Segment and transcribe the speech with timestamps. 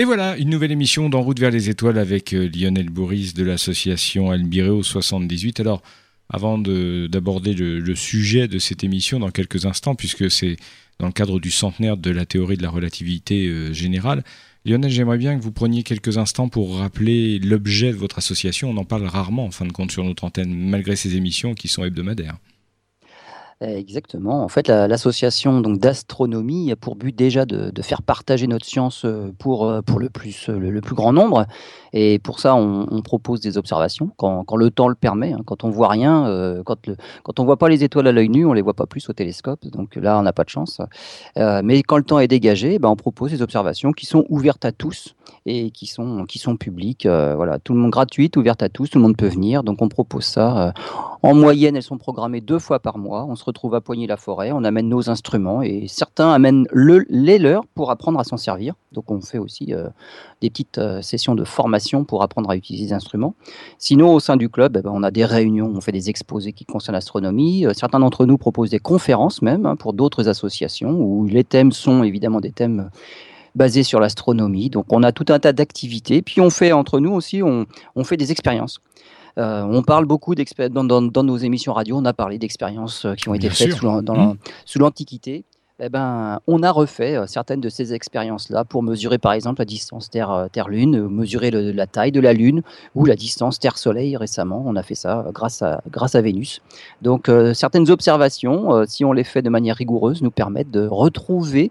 [0.00, 3.44] Et voilà, une nouvelle émission d'En route vers les étoiles avec euh, Lionel Bourris de
[3.44, 5.60] l'association Albireo 78.
[5.60, 5.82] Alors,
[6.30, 10.56] avant d'aborder le, sujet de cette émission dans quelques instants, puisque c'est
[11.00, 14.24] dans le cadre du centenaire de la théorie de la relativité euh, générale,
[14.64, 18.70] Lionel, j'aimerais bien que vous preniez quelques instants pour rappeler l'objet de votre association.
[18.70, 21.68] On en parle rarement, en fin de compte, sur notre antenne, malgré ces émissions qui
[21.68, 22.38] sont hebdomadaires.
[23.62, 24.42] Exactement.
[24.42, 29.68] En fait, l'association d'astronomie a pour but déjà de, faire partager notre science euh, pour,
[29.68, 31.46] euh, pour le, plus, le, plus grand nombre.
[31.92, 35.32] Et pour ça, on, propose des observations quand, quand, le temps le permet.
[35.32, 35.42] Hein.
[35.44, 38.30] Quand on voit rien, euh, quand, le, quand on voit pas les étoiles à l'œil
[38.30, 39.66] nu, on les voit pas plus au télescope.
[39.66, 40.80] Donc là, on n'a pas de chance.
[41.36, 44.64] Euh, mais quand le temps est dégagé, ben, on propose des observations qui sont ouvertes
[44.64, 45.14] à tous
[45.46, 47.06] et qui sont, qui sont publiques.
[47.06, 49.62] Euh, voilà, tout le monde gratuite, ouverte à tous, tout le monde peut venir.
[49.62, 50.72] Donc on propose ça.
[51.22, 53.24] en moyenne, elles sont programmées deux fois par mois.
[53.28, 57.66] On se retrouve à Poigny-la-Forêt, on amène nos instruments et certains amènent le, les leurs
[57.74, 58.74] pour apprendre à s'en servir.
[58.92, 59.88] Donc on fait aussi euh,
[60.40, 63.34] des petites euh, sessions de formation pour apprendre à utiliser les instruments.
[63.78, 66.52] Sinon, au sein du club, eh ben, on a des réunions, on fait des exposés
[66.52, 67.66] qui concernent l'astronomie.
[67.66, 71.72] Euh, certains d'entre nous proposent des conférences même hein, pour d'autres associations où les thèmes
[71.72, 72.90] sont évidemment des thèmes
[73.54, 74.70] basés sur l'astronomie.
[74.70, 76.22] Donc on a tout un tas d'activités.
[76.22, 78.80] Puis on fait entre nous aussi, on, on fait des expériences.
[79.38, 83.14] Euh, on parle beaucoup dans, dans, dans, nos émissions radio, on a parlé d'expériences euh,
[83.14, 84.34] qui ont été faites mmh.
[84.64, 85.44] sous l'Antiquité.
[85.82, 89.64] Eh ben, on a refait euh, certaines de ces expériences-là pour mesurer par exemple la
[89.64, 92.62] distance Terre-Lune, mesurer la taille de la Lune
[92.94, 94.62] ou la distance Terre-Soleil récemment.
[94.66, 96.60] On a fait ça grâce à, grâce à Vénus.
[97.00, 101.70] Donc certaines observations, si on les fait de manière rigoureuse, nous permettent de retrouver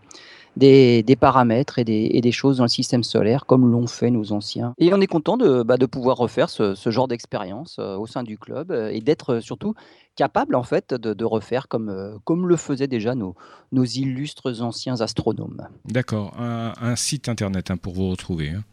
[0.59, 4.73] des, paramètres et des, choses dans le système solaire comme l'ont fait nos anciens.
[4.77, 8.37] Et on est content de, bah, pouvoir refaire ce, genre d'expérience euh, au sein du
[8.37, 9.73] club euh, et d'être euh, surtout
[10.15, 13.35] capable en fait de, refaire comme, le faisaient déjà nos,
[13.71, 15.67] nos illustres anciens astronomes.
[15.85, 18.49] D'accord, un, site internet hein, pour vous retrouver.
[18.49, 18.63] Hein.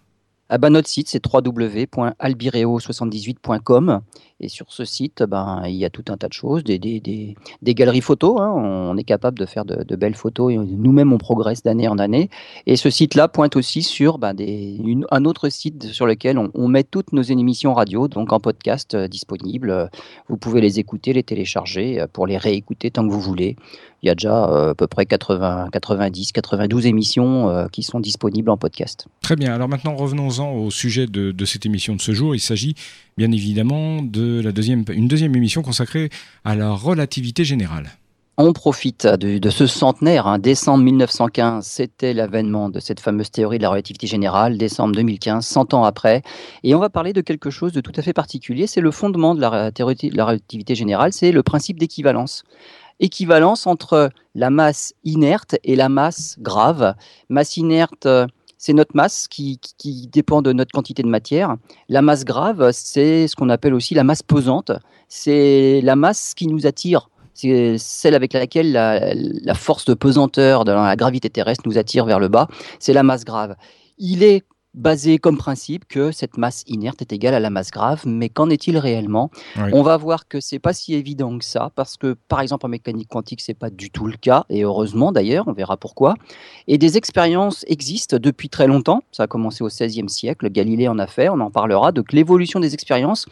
[0.48, 4.00] Ah bah, notre site, c'est www.albireo78.com.
[4.38, 7.00] Et sur ce site, ben, il y a tout un tas de choses, des, des,
[7.00, 8.38] des, galeries photos.
[8.38, 8.52] Hein.
[8.54, 12.28] On est capable de faire de, belles photos et nous-mêmes, on progresse d'année en année.
[12.66, 14.36] Et ce site-là pointe aussi sur ben,
[15.10, 19.08] un autre site sur lequel on, met toutes nos émissions radio, donc en podcast euh,
[19.08, 19.88] disponibles.
[20.28, 23.56] Vous pouvez les écouter, les télécharger euh, pour les réécouter tant que vous voulez.
[24.02, 28.00] Il y a déjà euh, à peu près 80, 90, 92 émissions euh, qui sont
[28.00, 29.06] disponibles en podcast.
[29.22, 29.54] Très bien.
[29.54, 32.34] Alors maintenant, revenons-en au sujet de, de, cette émission de ce jour.
[32.34, 32.74] Il s'agit
[33.16, 36.10] bien évidemment de la deuxième, une deuxième émission consacrée
[36.44, 37.90] à la relativité générale.
[38.38, 40.38] On profite de, de ce centenaire, hein.
[40.38, 45.72] décembre 1915, c'était l'avènement de cette fameuse théorie de la relativité générale, décembre 2015, 100
[45.72, 46.20] ans après,
[46.62, 49.34] et on va parler de quelque chose de tout à fait particulier, c'est le fondement
[49.34, 52.44] de la théorie de la relativité générale, c'est le principe d'équivalence
[53.00, 56.94] équivalence entre la masse inerte et la masse grave.
[57.28, 58.08] Masse inerte,
[58.58, 59.60] c'est notre masse qui,
[60.12, 61.56] dépend de notre quantité de matière.
[61.88, 64.72] La masse grave, c'est ce qu'on appelle aussi la masse pesante.
[65.08, 67.10] C'est la masse qui nous attire.
[67.34, 72.06] C'est celle avec laquelle la, la force de pesanteur de la gravité terrestre nous attire
[72.06, 72.48] vers le bas.
[72.78, 73.56] C'est la masse grave.
[73.98, 74.42] Il est
[74.76, 78.50] basé comme principe que cette masse inerte est égale à la masse grave, mais qu'en
[78.50, 79.30] est-il réellement?
[79.72, 82.68] On va voir que c'est pas si évident que ça, parce que par exemple en
[82.68, 86.14] mécanique quantique c'est pas du tout le cas, et heureusement d'ailleurs, on verra pourquoi.
[86.68, 90.98] Et des expériences existent depuis très longtemps, ça a commencé au XVIe siècle, Galilée en
[90.98, 93.26] a fait, on en parlera, de l'évolution des expériences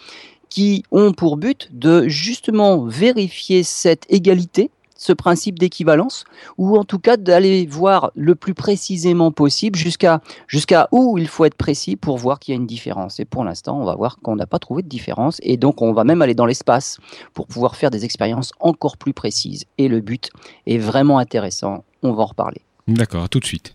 [0.49, 6.25] qui ont pour but de justement vérifier cette égalité ce principe d'équivalence,
[6.59, 11.57] ou en tout cas d'aller voir le plus précisément possible jusqu'à où il faut être
[11.57, 13.21] précis pour voir qu'il y a une différence.
[13.21, 15.93] Et pour l'instant, on va voir qu'on n'a pas trouvé de différence, et donc on
[15.93, 16.99] va même aller dans l'espace
[17.33, 19.65] pour pouvoir faire des expériences encore plus précises.
[19.79, 20.31] Et le but
[20.67, 22.61] est vraiment intéressant, on va en reparler.
[22.87, 23.73] D'accord, tout de suite.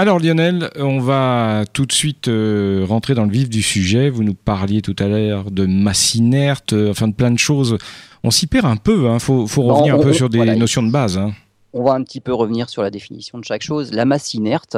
[0.00, 4.10] Alors Lionel, on va tout de suite euh, rentrer dans le vif du sujet.
[4.10, 7.78] Vous nous parliez tout à l'heure de masse inerte, euh, enfin de plein de choses
[8.24, 9.02] on s'y perd un peu.
[9.02, 9.18] Il hein.
[9.18, 11.18] faut, revenir un peu sur des notions de base.
[11.18, 11.32] Hein
[11.72, 13.92] on va un petit peu revenir sur la définition de chaque chose.
[13.92, 14.76] La masse inerte,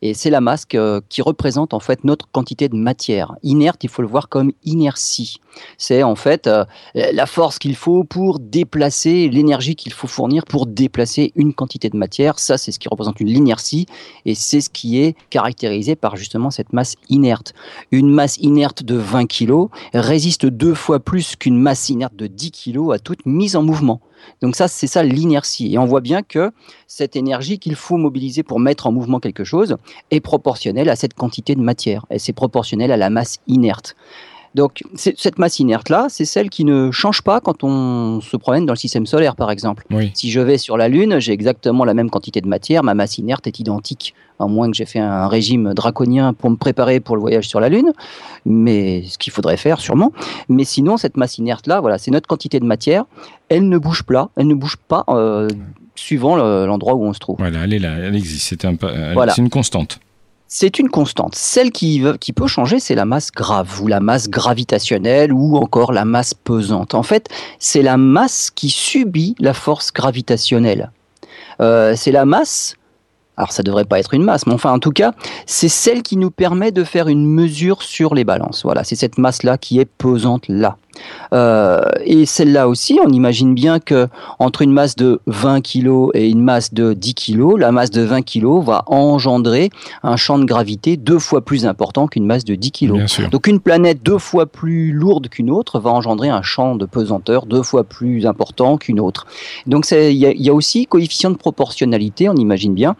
[0.00, 3.34] et c'est la masse qui représente en fait notre quantité de matière.
[3.42, 5.40] Inerte, il faut le voir comme inertie.
[5.76, 6.64] C'est en fait euh,
[6.94, 11.96] la force qu'il faut pour déplacer, l'énergie qu'il faut fournir pour déplacer une quantité de
[11.96, 12.38] matière.
[12.38, 13.86] Ça, c'est ce qui représente une inertie,
[14.24, 17.52] et c'est ce qui est caractérisé par justement cette masse inerte.
[17.90, 22.50] Une masse inerte de 20 kg résiste deux fois plus qu'une masse inerte de 10
[22.52, 24.00] kg à toute mise en mouvement.
[24.40, 25.74] Donc ça, c'est ça l'inertie.
[25.74, 26.52] Et on voit bien que
[26.86, 29.76] cette énergie qu'il faut mobiliser pour mettre en mouvement quelque chose
[30.10, 32.06] est proportionnelle à cette quantité de matière.
[32.10, 33.96] Et c'est proportionnel à la masse inerte.
[34.54, 38.74] Donc cette masse inerte-là, c'est celle qui ne change pas quand on se promène dans
[38.74, 39.84] le système solaire, par exemple.
[40.14, 43.18] Si je vais sur la Lune, j'ai exactement la même quantité de matière, ma masse
[43.18, 47.16] inerte est identique, à moins que j'ai fait un régime draconien pour me préparer pour
[47.16, 47.92] le voyage sur la Lune,
[48.44, 50.12] mais ce qu'il faudrait faire sûrement.
[50.48, 53.04] Mais sinon, cette masse inerte-là, voilà, c'est notre quantité de matière,
[53.48, 55.48] elle ne bouge pas, elle ne bouge pas euh,
[55.94, 57.36] suivant l'endroit où on se trouve.
[57.38, 58.76] Voilà, elle est là, elle existe, c'est un,
[59.38, 59.98] une constante
[60.54, 61.34] c'est une constante.
[61.34, 62.02] Celle qui,
[62.36, 66.94] peut changer, c'est la masse grave, ou la masse gravitationnelle, ou encore la masse pesante.
[66.94, 70.90] En fait, c'est la masse qui subit la force gravitationnelle.
[71.62, 72.76] Euh, c'est la masse
[73.38, 75.12] alors ça devrait pas être une masse, mais enfin en tout cas,
[75.46, 78.62] c'est celle qui nous permet de faire une mesure sur les balances.
[78.62, 80.76] Voilà, c'est cette masse-là qui est pesante là.
[81.32, 84.08] Euh, et celle-là aussi, on imagine bien que
[84.38, 88.02] entre une masse de 20 kg et une masse de 10 kg, la masse de
[88.02, 89.70] 20 kg va engendrer
[90.02, 93.30] un champ de gravité deux fois plus important qu'une masse de 10 kg.
[93.30, 97.46] Donc une planète deux fois plus lourde qu'une autre va engendrer un champ de pesanteur
[97.46, 99.26] deux fois plus important qu'une autre.
[99.66, 102.96] Donc il y, y, a aussi coefficient de proportionnalité, on imagine bien.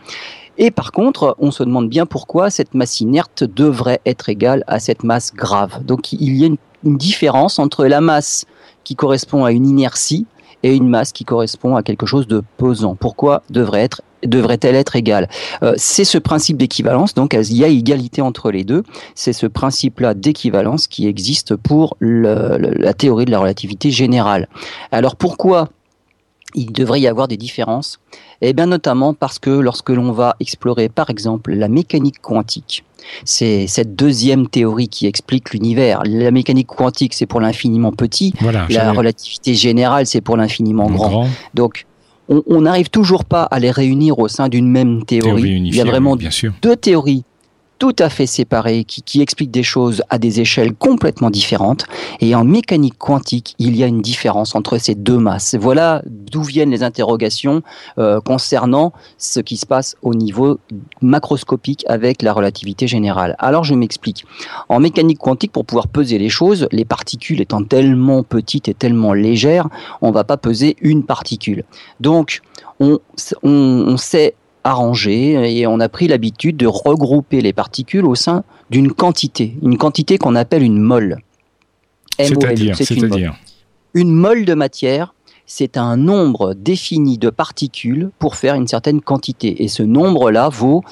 [0.58, 4.78] Et par contre, on se demande bien pourquoi cette masse inerte devrait être égale à
[4.80, 5.84] cette masse grave.
[5.84, 8.44] Donc il y a une une différence entre la masse
[8.84, 10.26] qui correspond à une inertie
[10.62, 12.94] et une masse qui correspond à quelque chose de pesant.
[12.94, 15.29] Pourquoi devrait-elle être égale?
[15.62, 18.84] Euh, C'est ce principe d'équivalence, donc il y a égalité entre les deux.
[19.14, 24.49] C'est ce principe-là d'équivalence qui existe pour la théorie de la relativité générale.
[24.93, 25.69] Alors pourquoi
[26.55, 27.99] il devrait y avoir des différences?
[28.44, 32.84] Eh bien notamment parce que lorsque l'on va explorer par exemple la mécanique quantique,
[33.24, 36.02] c'est cette deuxième théorie qui explique l'univers.
[36.04, 38.34] La mécanique quantique, c'est pour l'infiniment petit.
[38.68, 41.28] la relativité générale, c'est pour l'infiniment grand.
[41.54, 41.86] Donc,
[42.28, 45.62] on n'arrive toujours pas à les réunir au sein d'une même théorie.
[45.64, 47.24] Il y a vraiment deux théories
[47.82, 51.84] tout à fait séparés, qui, expliquent des choses à des échelles complètement différentes.
[52.20, 55.56] Et en mécanique quantique, il y a une différence entre ces deux masses.
[55.58, 57.62] Voilà d'où viennent les interrogations
[57.99, 60.61] euh, concernant ce qui se passe au niveau
[61.00, 63.34] macroscopique avec la relativité générale.
[63.40, 64.26] Alors je m'explique.
[64.69, 69.12] En mécanique quantique, pour pouvoir peser les choses, les particules étant tellement petites et tellement
[69.12, 69.69] légères,
[70.02, 71.64] on ne va pas peser une particule.
[71.99, 72.43] Donc,
[72.78, 73.00] on,
[73.43, 78.44] on, on, sait arrangé et on a pris l'habitude de regrouper les particules au sein
[78.70, 81.19] d'une quantité, une quantité qu'on appelle une mole.
[82.19, 83.32] C'est-à-dire une,
[83.94, 85.14] une mole de matière,
[85.47, 89.62] c'est un nombre défini de particules pour faire une certaine quantité.
[89.62, 90.82] Et ce nombre-là vaut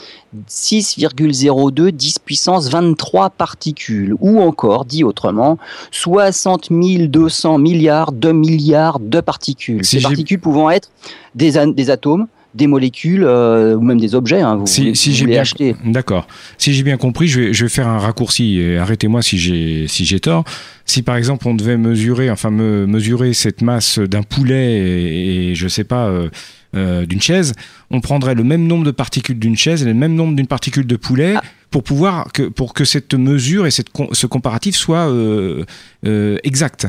[0.49, 4.15] 6,02 10 puissance 23 particules.
[4.21, 5.57] Ou encore, dit autrement,
[5.93, 9.85] 60 200 milliards de milliards de particules.
[9.85, 10.91] Ces particules pouvant être
[11.35, 14.41] des, des atomes, des molécules euh, ou même des objets.
[14.41, 15.43] Hein, si, j'ai bien,
[15.85, 16.26] d'accord.
[16.58, 18.61] Si j'ai bien compris, je vais, je vais faire un raccourci.
[18.61, 20.44] Et arrêtez-moi si j'ai si j'ai tort.
[20.85, 25.85] Si par exemple on devait mesurer, enfin mesurer cette masse d'un poulet et, je sais
[25.85, 26.06] pas.
[26.06, 26.29] Euh,
[26.76, 27.55] euh, d'une chaise,
[27.91, 30.87] on prendrait le même nombre de particules d'une chaise et le même nombre d'une particule
[30.87, 31.43] de poulet ah.
[31.69, 35.64] pour pouvoir que pour que cette mesure et cette, ce comparatif soit euh,
[36.44, 36.87] exact.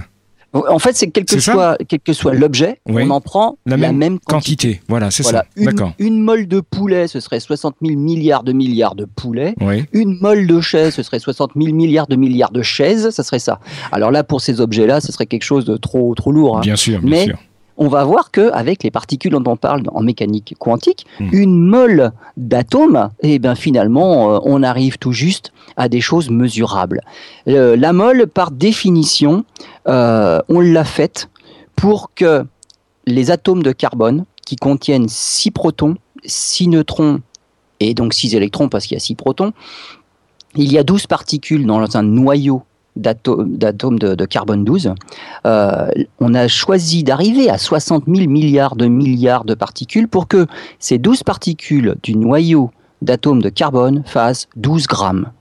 [0.54, 4.20] En fait, c'est quel que soit quel que soit l'objet, on en prend la, même,
[4.20, 4.82] quantité.
[4.88, 5.46] Voilà, c'est ça.
[5.58, 5.94] D'accord.
[6.00, 9.56] Une molle de poulet, ce serait 60 000 milliards de milliards de poulets.
[9.94, 13.10] Une molle de chaise, ce serait 60 000 milliards de milliards de chaises.
[13.12, 13.60] Ça serait ça.
[13.92, 16.58] Alors là, pour ces objets-là, ce serait quelque chose de trop trop lourd.
[16.58, 16.62] Hein.
[16.62, 17.38] Bien sûr, bien Mais sûr
[17.82, 21.30] on va voir que avec les particules dont on parle en mécanique quantique, hmm.
[21.32, 26.30] une molle d'atomes, et eh bien finalement, euh, on arrive tout juste à des choses
[26.30, 27.02] mesurables.
[27.48, 29.46] Euh, la molle, par définition,
[29.88, 31.32] euh, on l'a faite
[31.76, 32.46] pour que
[33.08, 37.22] les atomes de carbone qui contiennent 6 protons, 6 neutrons
[37.80, 39.54] et donc 6 électrons parce qu'il y a 6 protons,
[40.56, 42.62] il y a 12 particules dans un noyau
[42.96, 44.94] d'atomes de, carbone 12,
[45.46, 45.88] euh,
[46.20, 50.48] on a choisi d'arriver à 60 000 milliards de milliards de particules pour que
[50.80, 52.72] ces 12 particules du noyau
[53.02, 55.32] d'atomes de carbone fassent 12 grammes.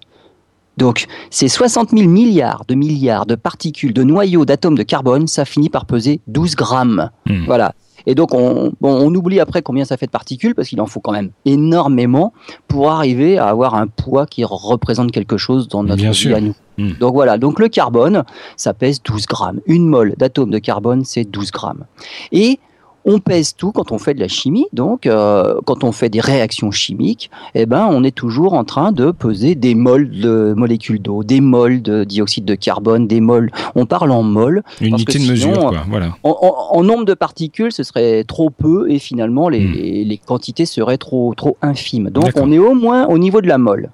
[0.77, 5.45] Donc, ces 60 000 milliards de milliards de particules de noyau d'atomes de carbone, ça
[5.45, 7.11] finit par peser 12 grammes.
[7.27, 7.45] Hmm.
[7.45, 7.75] Voilà.
[8.07, 11.01] Et donc, on, on, oublie après combien ça fait de particules, parce qu'il en faut
[11.01, 12.33] quand même énormément
[12.67, 16.55] pour arriver à avoir un poids qui représente quelque chose dans notre vie à nous.
[16.81, 16.93] Hmm.
[16.99, 18.25] Donc voilà, donc le carbone,
[18.57, 19.61] ça pèse 12 grammes.
[19.67, 21.85] Une mole d'atome de carbone, c'est 12 grammes.
[22.33, 22.59] Et
[23.05, 26.21] on pèse tout quand on fait de la chimie, donc euh, quand on fait des
[26.21, 31.01] réactions chimiques, eh ben on est toujours en train de peser des moles de molécules
[31.01, 33.51] d'eau, des moles de dioxyde de carbone, des moles.
[33.75, 34.63] On parle en moles.
[34.81, 35.85] Unité de mesure, quoi.
[35.89, 36.17] Voilà.
[36.23, 40.09] En, nombre de particules, ce serait trop peu et finalement les, hmm.
[40.09, 42.11] les quantités seraient trop trop infimes.
[42.11, 43.91] Donc on est au moins au niveau de la mole.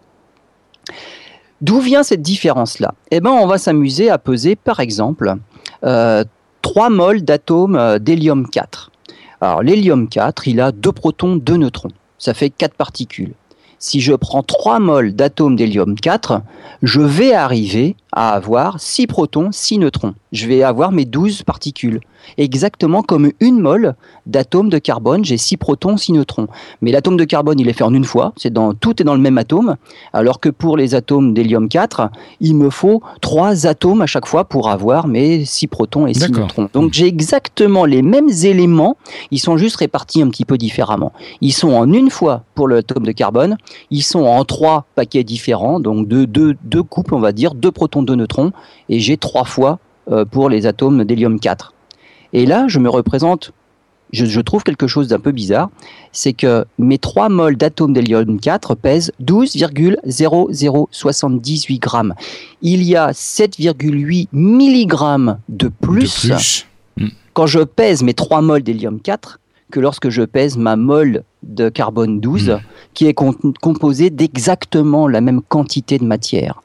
[1.63, 2.95] D'où vient cette différence-là?
[3.11, 5.35] Eh bien, on va s'amuser à peser, par exemple,
[5.85, 6.23] euh,
[6.63, 8.91] 3 moles d'atomes euh, d'hélium 4.
[9.41, 11.93] Alors, l'hélium 4, il a 2 protons, 2 neutrons.
[12.19, 13.33] Ça fait 4 particules.
[13.79, 16.43] Si je prends 3 moles d'atomes d'hélium 4,
[16.83, 20.15] je vais arriver à avoir 6 protons, 6 neutrons.
[20.33, 22.01] Je vais avoir mes 12 particules.
[22.39, 23.95] Exactement comme une mole
[24.27, 26.49] d'atomes de carbone, j'ai 6 protons, 6 neutrons.
[26.83, 29.15] Mais l'atome de carbone, il est fait en une fois, c'est dans, tout est dans
[29.15, 29.77] le même atome,
[30.13, 34.45] alors que pour les atomes d'hélium 4, il me faut 3 atomes à chaque fois
[34.45, 36.69] pour avoir mes 6 protons et 6 neutrons.
[36.73, 38.97] Donc j'ai exactement les mêmes éléments,
[39.31, 41.13] ils sont juste répartis un petit peu différemment.
[41.41, 43.57] Ils sont en une fois pour l'atome de carbone,
[43.91, 47.71] ils sont en 3 paquets différents, donc deux, deux, deux couples, on va dire, 2
[47.71, 48.53] protons, 2 neutrons,
[48.89, 49.79] et j'ai 3 fois
[50.11, 51.73] euh, pour les atomes d'hélium 4.
[52.37, 53.53] Et là, je me représente,
[54.13, 55.71] je, trouve quelque chose d'un peu bizarre,
[56.13, 62.15] c'est que mes 3 moles d'atomes d'hélium 4 pèsent 12,0078 grammes.
[62.61, 66.31] Il y a 7,8 mg de plus,
[66.99, 67.09] hmm.
[67.33, 69.41] quand je pèse mes 3 moles d'hélium 4
[69.73, 72.59] que lorsque je pèse ma mole de carbone 12, hmm.
[72.93, 76.61] qui est composée d'exactement la même quantité de matière.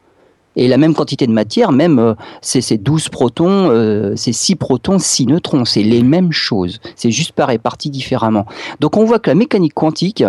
[0.56, 5.00] Et la même quantité de matière, même euh, c'est 12 protons, euh, c'est 6 protons,
[5.00, 6.80] 6 neutrons, c'est les mêmes choses.
[6.96, 8.46] C'est juste pas réparti différemment.
[8.80, 10.24] Donc on voit que la mécanique quantique,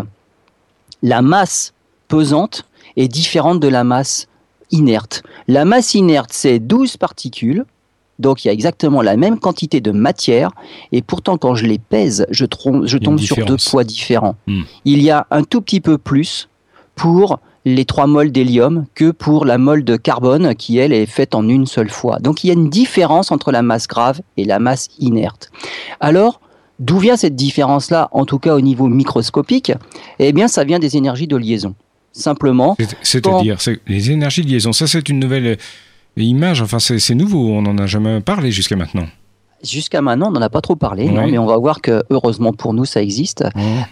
[1.02, 1.74] la masse
[2.06, 4.28] pesante est différente de la masse
[4.70, 5.22] inerte.
[5.48, 7.64] La masse inerte, c'est 12 particules,
[8.18, 10.50] donc il y a exactement la même quantité de matière,
[10.92, 12.44] et pourtant quand je les pèse, je,
[12.84, 14.36] je tombe sur deux poids différents.
[14.46, 14.62] Hmm.
[14.84, 16.48] Il y a un tout petit peu plus
[16.94, 21.34] pour les trois moles d'hélium que pour la mole de carbone qui, elle, est faite
[21.34, 22.18] en une seule fois.
[22.18, 25.50] Donc il y a une différence entre la masse grave et la masse inerte.
[26.00, 26.40] Alors,
[26.78, 29.72] d'où vient cette différence-là, en tout cas au niveau microscopique?
[30.18, 31.74] Eh bien, ça vient des énergies de liaison.
[32.12, 32.76] Simplement.
[33.02, 35.56] C'est-à-dire, les énergies de liaison, ça c'est une nouvelle
[36.16, 39.06] image, enfin c'est nouveau, on n'en a jamais parlé jusqu'à maintenant.
[39.62, 42.74] Jusqu'à maintenant, on n'en a pas trop parlé, mais on va voir que heureusement pour
[42.74, 43.44] nous, ça existe.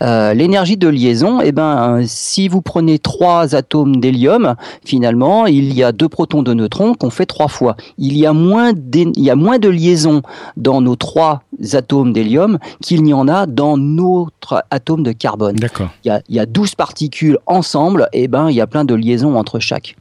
[0.02, 5.82] Euh, l'énergie de liaison, eh ben, si vous prenez trois atomes d'hélium, finalement, il y
[5.82, 7.76] a deux protons de neutrons qu'on fait trois fois.
[7.98, 10.22] Il y a moins, il y a moins de liaisons
[10.56, 15.56] dans nos trois atomes d'hélium qu'il n'y en a dans notre atome de carbone.
[16.04, 18.66] Il y a, il y a 12 particules ensemble, et eh ben, il y a
[18.66, 19.96] plein de liaisons entre chaque.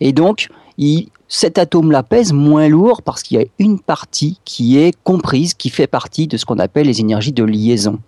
[0.00, 0.48] Et donc,
[0.78, 5.54] il, cet atome-là pèse moins lourd parce qu'il y a une partie qui est comprise,
[5.54, 7.98] qui fait partie de ce qu'on appelle les énergies de liaison.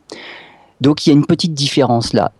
[0.83, 2.33] Donc il y a une petite différence là.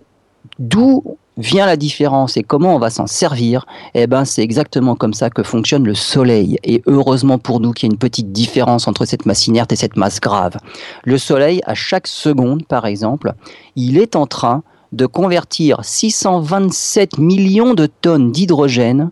[0.59, 3.65] D'où vient la différence et comment on va s'en servir?
[3.95, 6.59] Eh ben, c'est exactement comme ça que fonctionne le Soleil.
[6.65, 9.77] Et heureusement pour nous qu'il y a une petite différence entre cette masse inerte et
[9.77, 10.59] cette masse grave.
[11.05, 13.33] Le Soleil, à chaque seconde, par exemple,
[13.75, 14.63] il est en train
[14.93, 19.11] de convertir 627 millions de tonnes d'hydrogène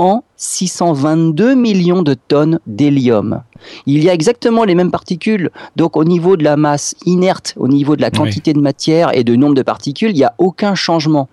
[0.00, 3.42] en 622 millions de tonnes d'hélium.
[3.84, 7.68] Il y a exactement les mêmes particules, donc au niveau de la masse inerte, au
[7.68, 10.74] niveau de la quantité de matière et de nombre de particules, il n'y a aucun
[10.74, 11.28] changement.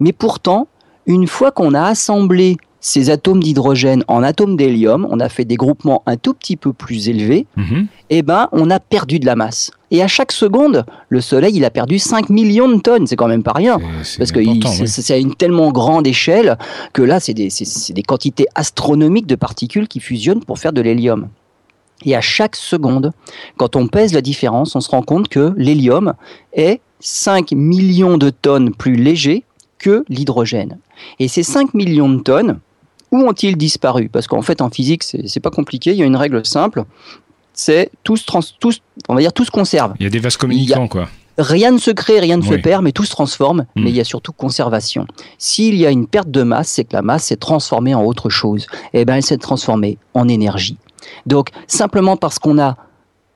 [0.00, 0.66] Mais pourtant,
[1.04, 5.56] une fois qu'on a assemblé ces atomes d'hydrogène en atomes d'hélium, on a fait des
[5.56, 7.88] groupements un tout petit peu plus élevés, mhm.
[8.10, 9.72] et eh ben on a perdu de la masse.
[9.90, 13.08] Et à chaque seconde, le Soleil, il a perdu 5 millions de tonnes.
[13.08, 13.80] C'est quand même pas rien.
[14.18, 14.40] Parce que
[14.86, 16.56] c'est à une tellement grande échelle
[16.92, 17.48] que là, c'est des,
[17.90, 21.28] des quantités astronomiques de particules qui fusionnent pour faire de l'hélium.
[22.04, 23.12] Et à chaque seconde,
[23.56, 26.14] quand on pèse la différence, on se rend compte que l'hélium
[26.52, 29.42] est 5 millions de tonnes plus léger
[29.78, 30.78] que l'hydrogène.
[31.18, 32.60] Et ces 5 millions de tonnes,
[33.12, 34.08] où ont-ils disparu?
[34.08, 35.92] Parce qu'en fait, en physique, c'est pas compliqué.
[35.92, 36.84] Il y a une règle simple.
[37.52, 38.16] C'est tout,
[39.08, 39.94] on va dire tout se conserve.
[39.98, 41.08] Il y a des vases communicants, quoi.
[41.38, 43.82] Rien ne se crée, rien ne se perd, mais tout se transforme, hmm.
[43.84, 45.06] mais il y a surtout conservation.
[45.36, 48.30] S'il y a une perte de masse, c'est que la masse s'est transformée en autre
[48.30, 48.66] chose.
[48.94, 50.78] Et eh bien, elle s'est transformée en énergie.
[51.26, 52.76] Donc, simplement parce qu'on a,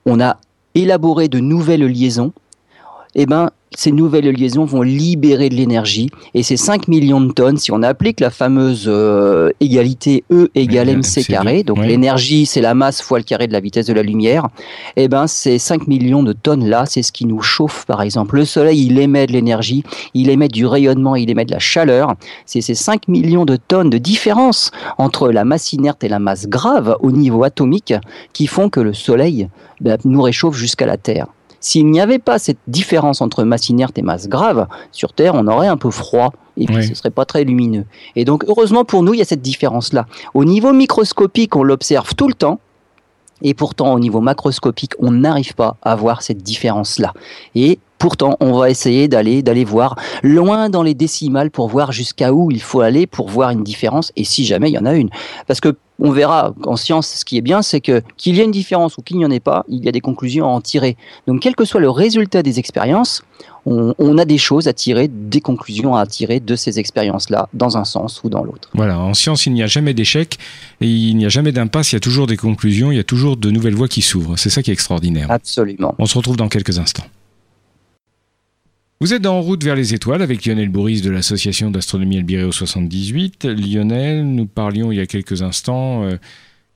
[0.07, 0.39] on a
[0.75, 2.33] élaboré de nouvelles liaisons,
[3.15, 7.57] eh ben, ces nouvelles liaisons vont libérer de l'énergie et ces 5 millions de tonnes,
[7.57, 12.75] si on applique la fameuse euh, égalité E égale mc carré, donc l'énergie c'est la
[12.75, 14.49] masse fois le carré de la vitesse de la lumière,
[14.97, 18.03] et eh ben ces 5 millions de tonnes là, c'est ce qui nous chauffe par
[18.03, 18.37] exemple.
[18.37, 22.15] Le soleil il émet de l'énergie, il émet du rayonnement, il émet de la chaleur,
[22.47, 26.49] c'est ces 5 millions de tonnes de différence entre la masse inerte et la masse
[26.49, 27.95] grave au niveau atomique
[28.33, 29.49] qui font que le soleil
[29.81, 31.29] ben, nous réchauffe jusqu'à la Terre.
[31.61, 35.47] S'il n'y avait pas cette différence entre masse inerte et masse grave, sur Terre, on
[35.47, 37.85] aurait un peu froid et puis ce serait pas très lumineux.
[38.17, 40.07] Et donc, heureusement pour nous, il y a cette différence-là.
[40.35, 42.61] Au niveau microscopique, on l'observe tout le temps.
[43.43, 47.15] Et pourtant, au niveau macroscopique, on n'arrive pas à voir cette différence-là.
[47.55, 52.35] Et pourtant, on va essayer d'aller d'aller voir loin dans les décimales pour voir jusqu'à
[52.35, 54.95] où il faut aller pour voir une différence et si jamais il y en a
[54.95, 55.09] une.
[55.47, 58.45] Parce que on verra en science, ce qui est bien, c'est que qu'il y ait
[58.45, 60.61] une différence ou qu'il n'y en ait pas, il y a des conclusions à en
[60.61, 60.97] tirer.
[61.27, 63.23] Donc, quel que soit le résultat des expériences,
[63.67, 67.85] on, a des choses à tirer, des conclusions à tirer de ces expériences-là, dans un
[67.85, 68.71] sens ou dans l'autre.
[68.73, 70.39] Voilà, en science, il n'y a jamais d'échec
[70.81, 73.05] et il n'y a jamais d'impasse, il y a toujours des conclusions, il y a
[73.05, 74.39] toujours de nouvelles voies qui s'ouvrent.
[74.39, 75.31] C'est ça qui est extraordinaire.
[75.31, 75.95] Absolument.
[75.99, 77.05] On se retrouve dans quelques instants.
[79.03, 83.47] Vous êtes en route vers les étoiles avec Lionel Bourris de l'association d'astronomie Albireo 78.
[83.47, 86.19] Lionel, nous parlions il y a quelques instants euh,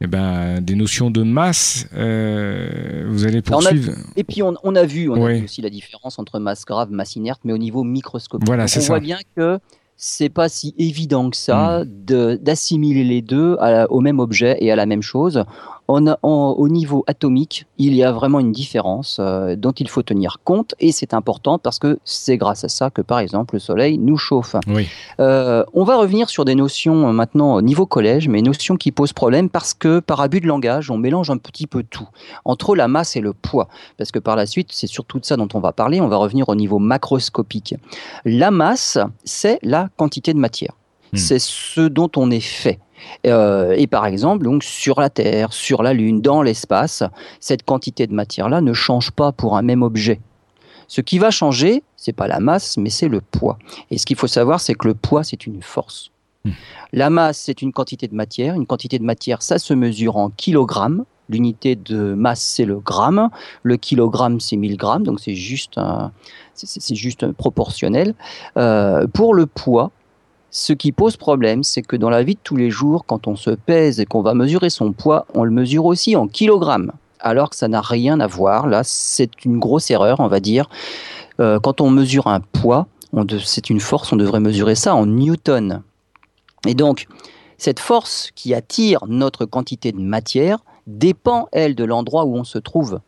[0.00, 1.86] eh ben, des notions de masse.
[1.94, 3.92] Euh, vous allez poursuivre.
[4.16, 7.14] et puis on, a vu, on a vu aussi la différence entre masse grave, masse
[7.14, 8.46] inerte, mais au niveau microscopique.
[8.46, 9.58] Voilà, on voit bien que
[9.98, 12.36] c'est pas si évident que ça hmm.
[12.38, 13.58] d'assimiler les deux
[13.90, 15.44] au même objet et à la même chose
[15.88, 20.74] au niveau atomique, il y a vraiment une différence euh, dont il faut tenir compte
[20.80, 24.16] et c'est important parce que c'est grâce à ça que, par exemple, le Soleil nous
[24.16, 24.56] chauffe.
[25.20, 28.92] Euh, on va revenir sur des notions euh, maintenant au niveau collège, mais notions qui
[28.92, 32.08] posent problème parce que, par abus de langage, on mélange un petit peu tout
[32.44, 33.68] entre la masse et le poids.
[33.98, 36.00] Parce que par la suite, c'est surtout de ça dont on va parler.
[36.00, 37.74] On va revenir au niveau macroscopique.
[38.24, 40.72] La masse, c'est la quantité de matière.
[41.12, 41.18] Hmm.
[41.18, 42.78] C'est ce dont on est fait.
[43.26, 47.02] Euh, et par exemple, donc sur la Terre, sur la Lune, dans l'espace,
[47.40, 50.20] cette quantité de matière-là ne change pas pour un même objet.
[50.88, 53.58] Ce qui va changer, c'est pas la masse, mais c'est le poids.
[53.90, 56.10] Et ce qu'il faut savoir, c'est que le poids, c'est une force.
[56.44, 56.50] Hmm.
[56.92, 58.54] La masse, c'est une quantité de matière.
[58.54, 61.04] Une quantité de matière, ça se mesure en kilogrammes.
[61.30, 63.30] L'unité de masse, c'est le gramme.
[63.62, 65.04] Le kilogramme, c'est 1000 grammes.
[65.04, 65.80] Donc c'est juste,
[66.52, 68.14] c'est juste proportionnel.
[68.58, 69.90] Euh, pour le poids,
[70.56, 73.34] ce qui pose problème, c'est que dans la vie de tous les jours, quand on
[73.34, 77.50] se pèse et qu'on va mesurer son poids, on le mesure aussi en kilogrammes, alors
[77.50, 78.68] que ça n'a rien à voir.
[78.68, 80.70] Là, c'est une grosse erreur, on va dire.
[81.40, 82.86] Euh, quand on mesure un poids,
[83.44, 85.82] c'est une force, on devrait mesurer ça en newton.
[86.68, 87.08] Et donc,
[87.58, 92.58] cette force qui attire notre quantité de matière dépend, elle, de l'endroit où on se
[92.58, 93.00] trouve.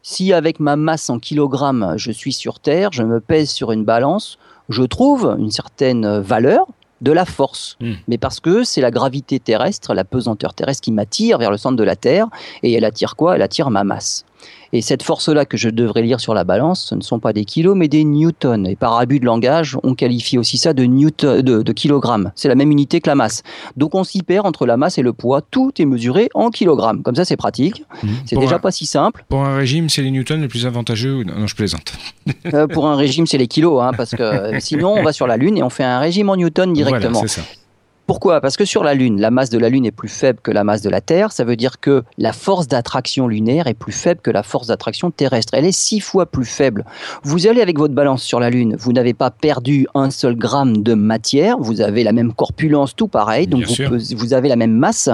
[0.00, 3.84] Si avec ma masse en kilogrammes, je suis sur Terre, je me pèse sur une
[3.84, 6.66] balance, je trouve une certaine valeur
[7.00, 7.92] de la force, hmm.
[8.08, 11.76] mais parce que c'est la gravité terrestre, la pesanteur terrestre qui m'attire vers le centre
[11.76, 12.28] de la Terre,
[12.62, 13.36] et elle attire quoi?
[13.36, 14.24] Elle attire ma masse.
[14.74, 17.44] Et cette force-là que je devrais lire sur la balance, ce ne sont pas des
[17.44, 18.64] kilos, mais des newtons.
[18.64, 22.32] Et par abus de langage, on qualifie aussi ça de, newton, de, kilogrammes.
[22.34, 23.44] C'est la même unité que la masse.
[23.76, 25.42] Donc on s'y perd entre la masse et le poids.
[25.48, 27.04] Tout est mesuré en kilogrammes.
[27.04, 27.84] Comme ça, c'est pratique.
[28.02, 28.08] Mmh.
[28.26, 29.24] C'est déjà pas si simple.
[29.28, 31.94] Pour un régime, c'est les newtons les plus avantageux Non, je plaisante.
[32.52, 35.36] Euh, pour un régime, c'est les kilos, hein, parce que sinon, on va sur la
[35.36, 37.12] Lune et on fait un régime en newtons directement.
[37.12, 37.46] Voilà, c'est ça.
[38.06, 38.42] Pourquoi?
[38.42, 40.62] Parce que sur la Lune, la masse de la Lune est plus faible que la
[40.62, 41.32] masse de la Terre.
[41.32, 45.10] Ça veut dire que la force d'attraction lunaire est plus faible que la force d'attraction
[45.10, 45.54] terrestre.
[45.54, 46.84] Elle est six fois plus faible.
[47.22, 50.82] Vous allez avec votre balance sur la Lune, vous n'avez pas perdu un seul gramme
[50.82, 51.58] de matière.
[51.58, 53.46] Vous avez la même corpulence, tout pareil.
[53.46, 55.08] Donc vous, vous, avez la même masse.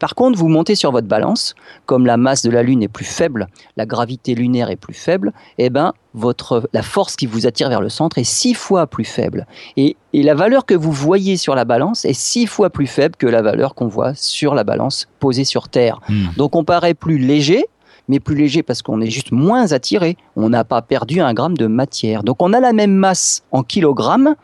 [0.00, 1.54] Par contre, vous montez sur votre balance,
[1.86, 5.32] comme la masse de la Lune est plus faible, la gravité lunaire est plus faible.
[5.58, 9.04] Eh ben, votre, la force qui vous attire vers le centre est six fois plus
[9.04, 9.46] faible.
[9.76, 13.26] Et, la valeur que vous voyez sur la balance est six fois plus faible que
[13.26, 16.00] la valeur qu'on voit sur la balance posée sur Terre.
[16.10, 16.26] Hmm.
[16.36, 17.64] Donc on paraît plus léger,
[18.08, 20.18] mais plus léger parce qu'on est juste moins attiré.
[20.36, 22.24] On n'a pas perdu un gramme de matière.
[22.24, 24.34] Donc on a la même masse en kilogrammes,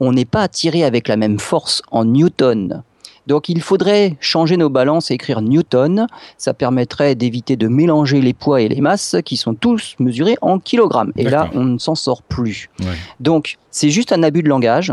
[0.00, 2.82] on n'est pas attiré avec la même force en newton.
[3.26, 6.06] Donc il faudrait changer nos balances et écrire Newton.
[6.38, 10.58] Ça permettrait d'éviter de mélanger les poids et les masses qui sont tous mesurés en
[10.58, 11.12] kilogrammes.
[11.16, 12.68] Et là, on ne s'en sort plus.
[13.20, 14.92] Donc c'est juste un abus de langage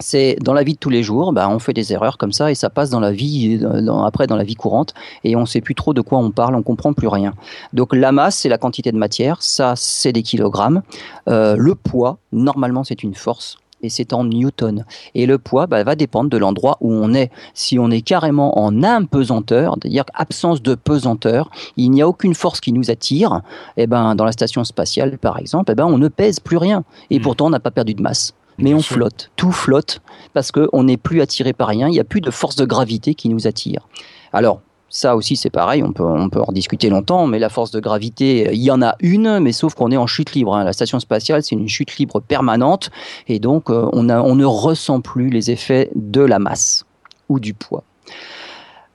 [0.00, 2.50] c'est dans la vie de tous les jours, bah, on fait des erreurs comme ça
[2.50, 3.60] et ça passe dans la vie,
[4.04, 6.54] après dans la vie courante et on ne sait plus trop de quoi on parle,
[6.54, 7.34] on comprend plus rien.
[7.72, 10.82] Donc la masse, c'est la quantité de matière, ça c'est des kilogrammes.
[11.28, 14.84] Euh, le poids, normalement c'est une force et c'est en newton.
[15.14, 17.30] Et le poids bah, va dépendre de l'endroit où on est.
[17.54, 22.60] Si on est carrément en impesanteur, c'est-à-dire absence de pesanteur, il n'y a aucune force
[22.60, 23.42] qui nous attire,
[23.76, 26.40] et eh ben, dans la station spatiale par exemple, et eh ben, on ne pèse
[26.40, 26.84] plus rien.
[27.10, 27.22] Et hmm.
[27.22, 28.34] pourtant, on n'a pas perdu de masse.
[28.60, 30.00] Mais on flotte, tout flotte,
[30.34, 33.14] parce qu'on n'est plus attiré par rien, il n'y a plus de force de gravité
[33.14, 33.86] qui nous attire.
[34.32, 37.70] Alors, ça aussi, c'est pareil, on peut, on peut en discuter longtemps, mais la force
[37.70, 40.54] de gravité, il y en a une, mais sauf qu'on est en chute libre.
[40.54, 40.64] Hein.
[40.64, 42.90] La station spatiale, c'est une chute libre permanente,
[43.26, 46.84] et donc euh, on, a, on ne ressent plus les effets de la masse
[47.28, 47.84] ou du poids.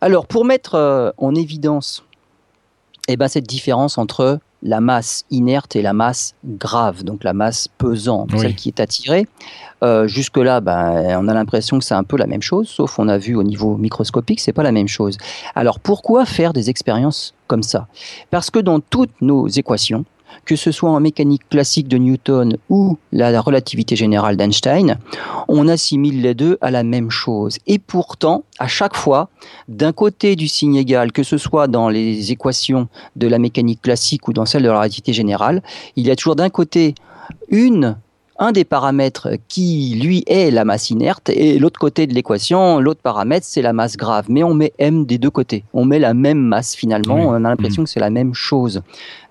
[0.02, 2.04] Alors, pour mettre euh, en évidence
[3.08, 7.68] eh ben, cette différence entre la masse inerte et la masse grave, donc la masse
[7.78, 9.28] pesante, celle qui est attirée.
[9.84, 13.10] Euh, jusque-là, ben, on a l'impression que c'est un peu la même chose, sauf on
[13.10, 15.18] a vu au niveau microscopique, c'est pas la même chose.
[15.56, 17.88] Alors pourquoi faire des expériences comme ça?
[18.32, 20.06] Parce que dans toutes nos équations,
[20.46, 24.98] que ce soit en mécanique classique de Newton ou la relativité générale d'Einstein,
[25.48, 27.58] on assimile les deux à la même chose.
[27.68, 29.30] Et pourtant, à chaque fois,
[29.68, 34.28] d'un côté du signe égal, que ce soit dans les équations de la mécanique classique
[34.28, 35.62] ou dans celle de la relativité générale,
[35.96, 36.96] il y a toujours d'un côté
[37.50, 37.98] une
[38.40, 43.02] un des paramètres qui, lui, est la masse inerte, et l'autre côté de l'équation, l'autre
[43.02, 44.26] paramètre, c'est la masse grave.
[44.30, 45.64] Mais on met m des deux côtés.
[45.74, 47.86] On met la même masse finalement, on a l'impression mm.
[47.86, 48.82] que c'est la même chose.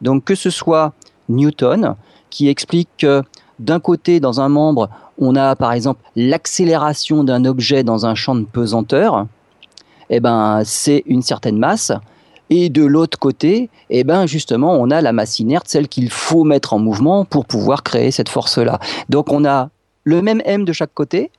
[0.00, 0.92] Donc que ce soit
[1.28, 1.96] Newton,
[2.30, 3.22] qui explique que
[3.58, 4.88] d'un côté, dans un membre,
[5.18, 9.26] on a par exemple l'accélération d'un objet dans un champ de pesanteur,
[10.10, 11.92] eh ben, c'est une certaine masse.
[12.54, 16.44] Et de l'autre côté, eh ben justement, on a la masse inerte, celle qu'il faut
[16.44, 18.78] mettre en mouvement pour pouvoir créer cette force-là.
[19.08, 19.70] Donc on a
[20.04, 21.30] le même m de chaque côté,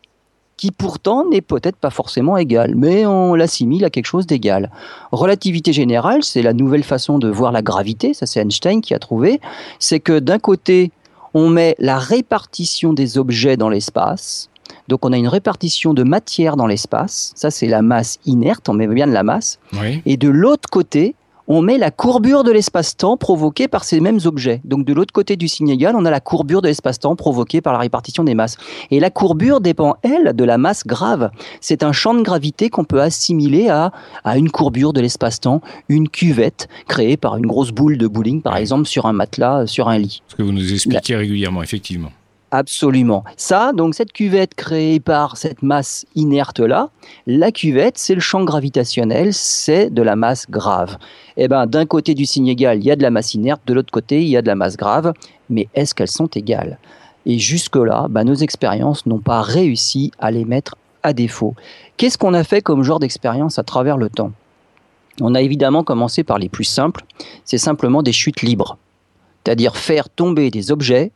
[0.58, 4.72] qui pourtant n'est peut-être pas forcément égal, mais on l'assimile à quelque chose d'égal.
[5.12, 9.00] Relativité générale, c'est la nouvelle façon de voir la gravité, ça c'est Einstein qui a
[9.00, 9.40] trouvé,
[9.78, 10.92] c'est que d'un côté,
[11.36, 14.50] on met la répartition des objets dans l'espace,
[14.88, 18.74] donc on a une répartition de matière dans l'espace, ça c'est la masse inerte, on
[18.74, 19.60] met bien de la masse.
[20.06, 21.16] Et de l'autre côté,
[21.48, 24.62] on met la courbure de l'espace-temps provoquée par ces mêmes objets.
[24.64, 27.74] Donc de l'autre côté du signe égal, on a la courbure de l'espace-temps provoquée par
[27.74, 28.58] la répartition des masses.
[28.92, 31.32] Et la courbure dépend, elle, de la masse grave.
[31.60, 33.92] C'est un champ de gravité qu'on peut assimiler à,
[34.24, 38.56] à une courbure de l'espace-temps, une cuvette créée par une grosse boule de bowling, par
[38.56, 40.22] exemple, sur un matelas, sur un lit.
[40.28, 42.12] Ce que vous nous expliquez régulièrement, effectivement.
[42.56, 43.24] Absolument.
[43.36, 46.92] Ça, donc cette cuvette créée par cette masse inerte-là,
[47.26, 51.00] la cuvette, c'est le champ gravitationnel, c'est de la masse grave.
[51.36, 53.74] Eh ben, d'un côté du signe égal, il y a de la masse inerte, de
[53.74, 55.14] l'autre côté, il y a de la masse grave,
[55.50, 56.78] mais est-ce qu'elles sont égales?
[57.26, 61.56] Et jusque-là, ben, nos expériences n'ont pas réussi à les mettre à défaut.
[61.98, 64.32] Qu'est-ce qu'on a fait comme genre d'expérience à travers le temps?
[65.22, 67.04] On a évidemment commencé par les plus simples,
[67.46, 68.78] c'est simplement des chutes libres,
[69.44, 71.12] c'est-à-dire faire tomber des objets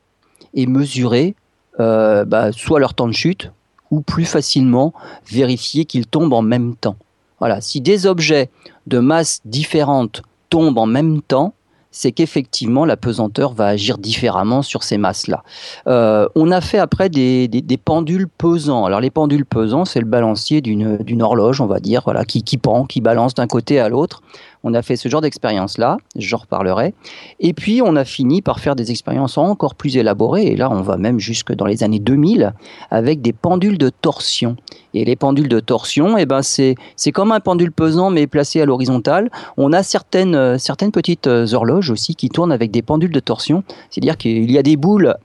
[0.54, 1.36] et mesurer
[1.80, 3.52] euh, bah, soit leur temps de chute
[3.92, 4.94] ou plus facilement
[5.30, 6.98] vérifier qu'ils tombent en même temps.
[7.40, 8.50] Voilà, si des objets
[8.88, 11.54] de masse différente tombent en même temps,
[11.92, 15.44] c'est qu'effectivement la pesanteur va agir différemment sur ces masses-là.
[15.88, 18.86] Euh, on a fait après des, pendules pesants.
[18.86, 22.86] Alors les pendules pesants, c'est le balancier d'une horloge, on va dire, voilà, qui pend,
[22.86, 24.22] qui balance d'un côté à l'autre.
[24.70, 26.94] On a fait ce genre d'expérience-là, j'en reparlerai.
[27.40, 30.82] Et puis, on a fini par faire des expériences encore plus élaborées, et là, on
[30.82, 32.54] va même jusque dans les années 2000,
[32.92, 34.58] avec des pendules de torsion.
[34.94, 36.76] Et les pendules de torsion, eh ben, c'est
[37.14, 39.30] comme un pendule pesant, mais placé à l'horizontale.
[39.56, 43.22] On a certaines, euh, certaines petites euh, horloges aussi qui tournent avec des pendules de
[43.22, 45.16] torsion, c'est-à-dire qu'il y a des boules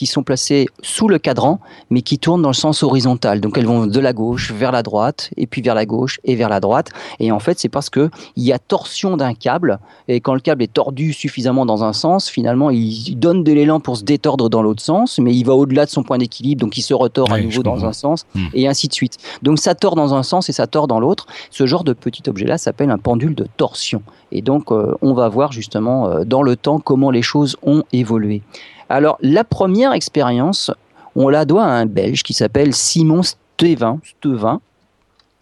[0.00, 1.60] qui sont placées sous le cadran,
[1.90, 3.42] mais qui tournent dans le sens horizontal.
[3.42, 6.36] Donc elles vont de la gauche vers la droite, et puis vers la gauche et
[6.36, 6.88] vers la droite.
[7.18, 10.40] Et en fait, c'est parce que il y a torsion d'un câble, et quand le
[10.40, 14.48] câble est tordu suffisamment dans un sens, finalement, il donne de l'élan pour se détordre
[14.48, 17.30] dans l'autre sens, mais il va au-delà de son point d'équilibre, donc il se retord
[17.30, 18.46] à nouveau dans un sens, hmm.
[18.54, 19.18] et ainsi de suite.
[19.42, 21.26] Donc ça tord dans un sens et ça tord dans l'autre.
[21.50, 24.02] Ce genre de petit objet-là s'appelle un pendule de torsion.
[24.32, 27.82] Et donc, euh, on va voir justement euh, dans le temps comment les choses ont
[27.92, 28.42] évolué.
[28.90, 30.72] Alors, la première expérience,
[31.14, 34.60] on la doit à un Belge qui s'appelle Simon Stevin, Stevin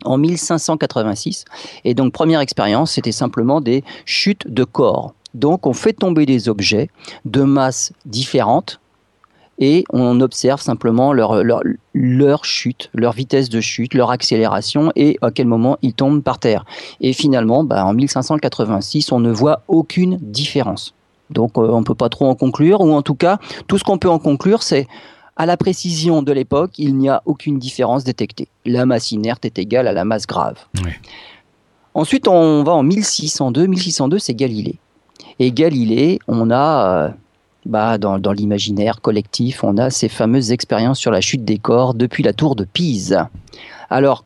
[0.04, 1.46] en 1586.
[1.86, 5.14] Et donc, première expérience, c'était simplement des chutes de corps.
[5.32, 6.90] Donc, on fait tomber des objets
[7.24, 8.80] de masses différentes
[9.58, 15.46] et on observe simplement leur, chute, leur vitesse de chute, leur accélération et à quel
[15.46, 16.66] moment ils tombent par terre.
[17.00, 20.94] Et finalement, bah, en 1586, on ne voit aucune différence.
[21.30, 23.84] Donc euh, on ne peut pas trop en conclure, ou en tout cas, tout ce
[23.84, 24.86] qu'on peut en conclure, c'est
[25.36, 28.48] à la précision de l'époque, il n'y a aucune différence détectée.
[28.66, 30.56] La masse inerte est égale à la masse grave.
[31.94, 33.68] Ensuite, on va en 1602.
[33.68, 34.78] 1602, c'est Galilée.
[35.38, 37.08] Et Galilée, on a, euh,
[37.66, 42.24] bah, dans, l'imaginaire collectif, on a ces fameuses expériences sur la chute des corps depuis
[42.24, 43.18] la tour de Pise.
[43.90, 44.24] Alors,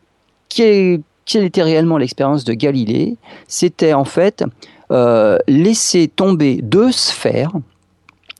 [0.49, 1.03] quelle
[1.35, 3.17] était réellement l'expérience de Galilée?
[3.49, 4.45] C'était en fait
[4.93, 7.53] euh, laisser tomber deux sphères,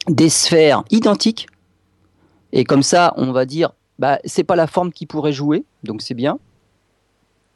[0.09, 1.49] des sphères identiques,
[2.53, 6.03] et comme ça, on va dire, bah, c'est pas la forme qui pourrait jouer, donc
[6.03, 6.39] c'est bien.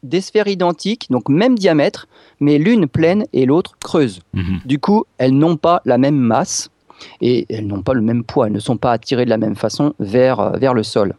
[0.02, 2.06] Des sphères identiques, donc même diamètre,
[2.40, 4.20] mais l'une pleine et l'autre creuse.
[4.32, 4.60] Mhm.
[4.64, 6.70] Du coup, elles n'ont pas la même masse
[7.20, 9.56] et elles n'ont pas le même poids, elles ne sont pas attirées de la même
[9.56, 11.14] façon vers, euh, vers le sol.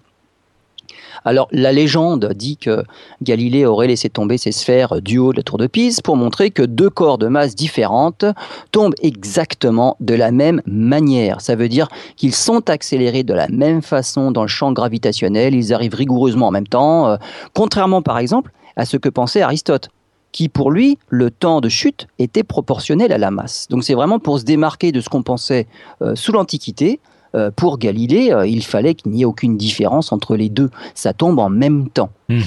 [1.25, 2.83] Alors la légende dit que
[3.21, 6.51] Galilée aurait laissé tomber ses sphères du haut de la tour de Pise pour montrer
[6.51, 8.25] que deux corps de masse différentes
[8.71, 11.41] tombent exactement de la même manière.
[11.41, 15.73] Ça veut dire qu'ils sont accélérés de la même façon dans le champ gravitationnel, ils
[15.73, 17.17] arrivent rigoureusement en même temps, euh,
[17.53, 19.89] contrairement par exemple à ce que pensait Aristote
[20.31, 23.67] qui pour lui, le temps de chute était proportionnel à la masse.
[23.69, 25.67] Donc c'est vraiment pour se démarquer de ce qu'on pensait
[26.01, 26.99] euh, sous l'Antiquité.
[27.35, 30.69] Euh, pour Galilée, euh, il fallait qu'il n'y ait aucune différence entre les deux.
[30.95, 32.09] Ça tombe en même temps.
[32.29, 32.41] Mmh.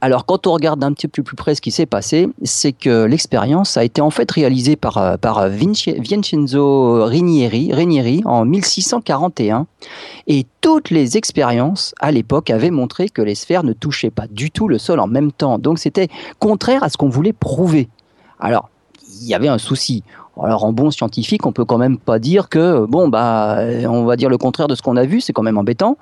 [0.00, 3.04] Alors, quand on regarde un petit peu plus près ce qui s'est passé, c'est que
[3.04, 9.66] l'expérience a été en fait réalisée par, euh, par Vincenzo Rinieri, Rinieri en 1641.
[10.28, 14.52] Et toutes les expériences à l'époque avaient montré que les sphères ne touchaient pas du
[14.52, 15.58] tout le sol en même temps.
[15.58, 17.88] Donc, c'était contraire à ce qu'on voulait prouver.
[18.38, 18.68] Alors,
[19.20, 20.04] il y avait un souci.
[20.42, 24.16] Alors en bon scientifique, on peut quand même pas dire que bon bah on va
[24.16, 25.98] dire le contraire de ce qu'on a vu, c'est quand même embêtant.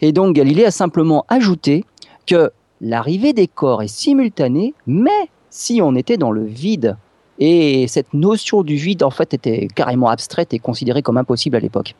[0.00, 1.84] Et donc Galilée a simplement ajouté
[2.26, 6.96] que l'arrivée des corps est simultanée, mais si on était dans le vide,
[7.38, 11.60] et cette notion du vide, en fait, était carrément abstraite et considérée comme impossible à
[11.60, 11.94] l'époque.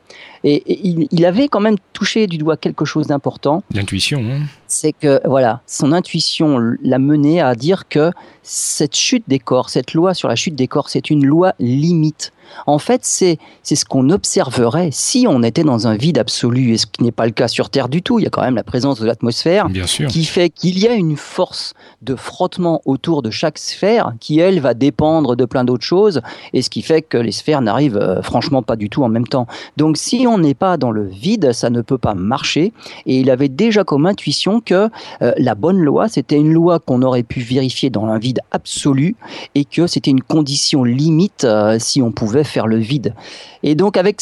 [0.44, 3.64] Et, il, avait quand même touché du doigt quelque chose d'important.
[3.74, 4.20] L'intuition.
[4.20, 4.42] Hein.
[4.74, 8.10] C'est que, voilà, son intuition l'a mené à dire que
[8.42, 12.32] cette chute des corps, cette loi sur la chute des corps, c'est une loi limite.
[12.66, 16.86] En fait, c'est ce qu'on observerait si on était dans un vide absolu, et ce
[16.86, 18.18] qui n'est pas le cas sur Terre du tout.
[18.18, 19.68] Il y a quand même la présence de l'atmosphère
[20.08, 24.60] qui fait qu'il y a une force de frottement autour de chaque sphère qui, elle,
[24.60, 26.20] va dépendre de plein d'autres choses,
[26.52, 29.26] et ce qui fait que les sphères n'arrivent euh, franchement pas du tout en même
[29.26, 29.46] temps.
[29.76, 32.72] Donc si on n'est pas dans le vide, ça ne peut pas marcher,
[33.06, 34.88] et il avait déjà comme intuition que
[35.22, 39.16] euh, la bonne loi, c'était une loi qu'on aurait pu vérifier dans un vide absolu,
[39.54, 43.14] et que c'était une condition limite euh, si on pouvait faire le vide.
[43.62, 44.20] Et donc avec,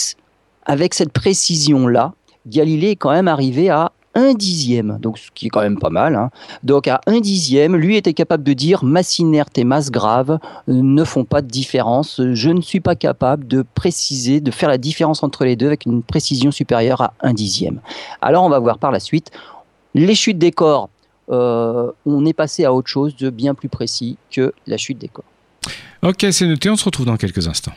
[0.65, 2.15] avec cette précision-là,
[2.47, 5.91] Galilée est quand même arrivé à un dixième, donc ce qui est quand même pas
[5.91, 6.17] mal.
[6.17, 6.31] Hein.
[6.65, 11.05] Donc à un dixième, lui était capable de dire masse inerte et masse grave ne
[11.05, 12.21] font pas de différence.
[12.33, 15.87] Je ne suis pas capable de préciser, de faire la différence entre les deux avec
[15.87, 17.81] une précision supérieure à un dixième.
[18.21, 19.31] Alors on va voir par la suite
[19.95, 20.91] les chutes des corps.
[21.31, 25.09] Euh, on est passé à autre chose de bien plus précis que la chute des
[25.09, 25.25] corps.
[26.03, 26.71] Ok, c'est noté.
[26.71, 27.75] On se retrouve dans quelques instants.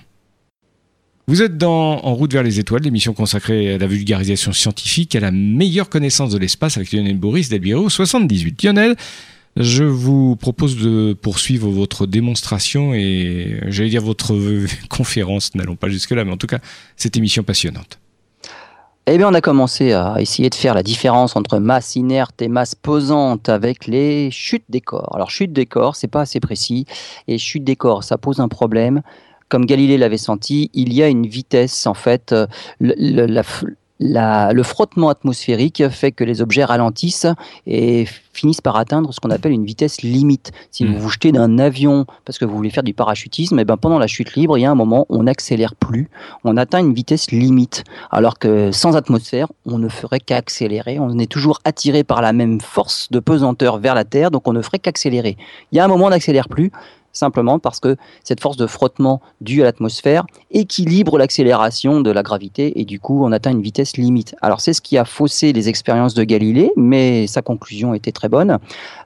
[1.28, 5.22] Vous êtes dans En route vers les étoiles, l'émission consacrée à la vulgarisation scientifique, à
[5.22, 8.62] la meilleure connaissance de l'espace avec Lionel Boris d'Elbiro 78.
[8.64, 8.96] Lionel,
[9.56, 14.36] je vous propose de poursuivre votre démonstration et j'allais dire votre
[14.90, 16.60] conférence, n'allons pas jusque-là, mais en tout cas,
[16.98, 18.00] cette émission passionnante.
[19.06, 22.48] Eh bien, on a commencé à essayer de faire la différence entre masse inerte et
[22.48, 25.14] masse pesante avec les chutes des corps.
[25.14, 26.86] Alors, chute des corps, c'est pas assez précis,
[27.28, 29.02] et chute des corps, ça pose un problème
[29.54, 32.48] comme Galilée l'avait senti, il y a une vitesse, en fait, euh,
[34.64, 37.28] frottement atmosphérique fait que les objets ralentissent
[37.68, 40.52] et finissent par atteindre ce qu'on appelle une vitesse limite.
[40.72, 40.98] Si vous hmm.
[40.98, 44.00] vous jetez d'un avion parce que vous voulez faire du parachutisme, et eh ben pendant
[44.00, 46.10] la chute libre, il y a un moment où on n'accélère plus,
[46.44, 47.84] on atteint une vitesse limite.
[48.12, 51.00] Alors que sans atmosphère, on ne ferait qu'accélérer.
[51.00, 54.54] On est toujours attiré par la même force de pesanteur vers la Terre, donc on
[54.54, 55.38] ne ferait qu'accélérer.
[55.72, 56.72] Il y a un moment où on n'accélère plus,
[57.14, 62.80] simplement parce que cette force de frottement due à l'atmosphère équilibre l'accélération de la gravité
[62.80, 64.36] et du coup on atteint une vitesse limite.
[64.42, 68.30] Alors c'est ce qui a faussé les expériences de Galilée, mais sa conclusion était très
[68.30, 68.58] bonne.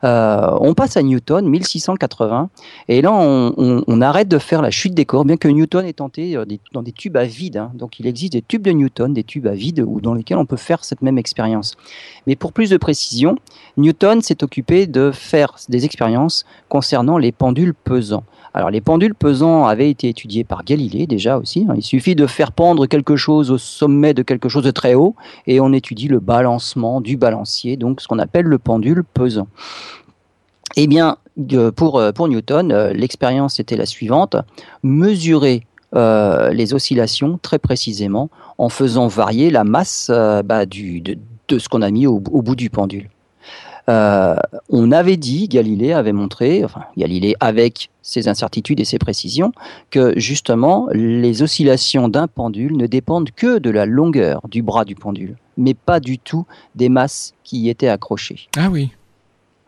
[0.03, 2.49] Euh, on passe à Newton, 1680,
[2.87, 6.35] et là on, arrête de faire la chute des corps, bien que Newton ait tenté
[6.35, 7.57] euh, dans des tubes à vide.
[7.57, 7.71] Hein.
[7.73, 10.45] Donc il existe des tubes de Newton, des tubes à vide, ou dans lesquels on
[10.45, 11.75] peut faire cette même expérience.
[12.27, 13.37] Mais pour plus de précision,
[13.75, 17.73] Newton s'est occupé de faire des expériences concernant les pendules
[18.53, 21.65] Alors les pendules pesants avaient été étudiés par Galilée déjà aussi.
[21.69, 21.73] Hein.
[21.75, 25.15] Il suffit de faire pendre quelque chose au sommet de quelque chose de très haut
[25.45, 29.47] et on étudie le balancement du balancier, donc ce qu'on appelle le pendule pesant.
[30.75, 31.17] Eh bien,
[31.75, 34.35] pour, euh, pour Newton, euh, l'expérience était la suivante
[34.83, 41.17] mesurer euh, les oscillations très précisément en faisant varier la masse bah, de,
[41.57, 43.09] ce qu'on a mis au bout du pendule.
[43.89, 44.35] Euh,
[44.69, 49.53] on avait dit, Galilée avait montré, enfin Galilée avec ses incertitudes et ses précisions,
[49.91, 54.95] que justement les oscillations d'un pendule ne dépendent que de la longueur du bras du
[54.95, 56.45] pendule, mais pas du tout
[56.75, 58.49] des masses qui y étaient accrochées.
[58.57, 58.91] Ah oui.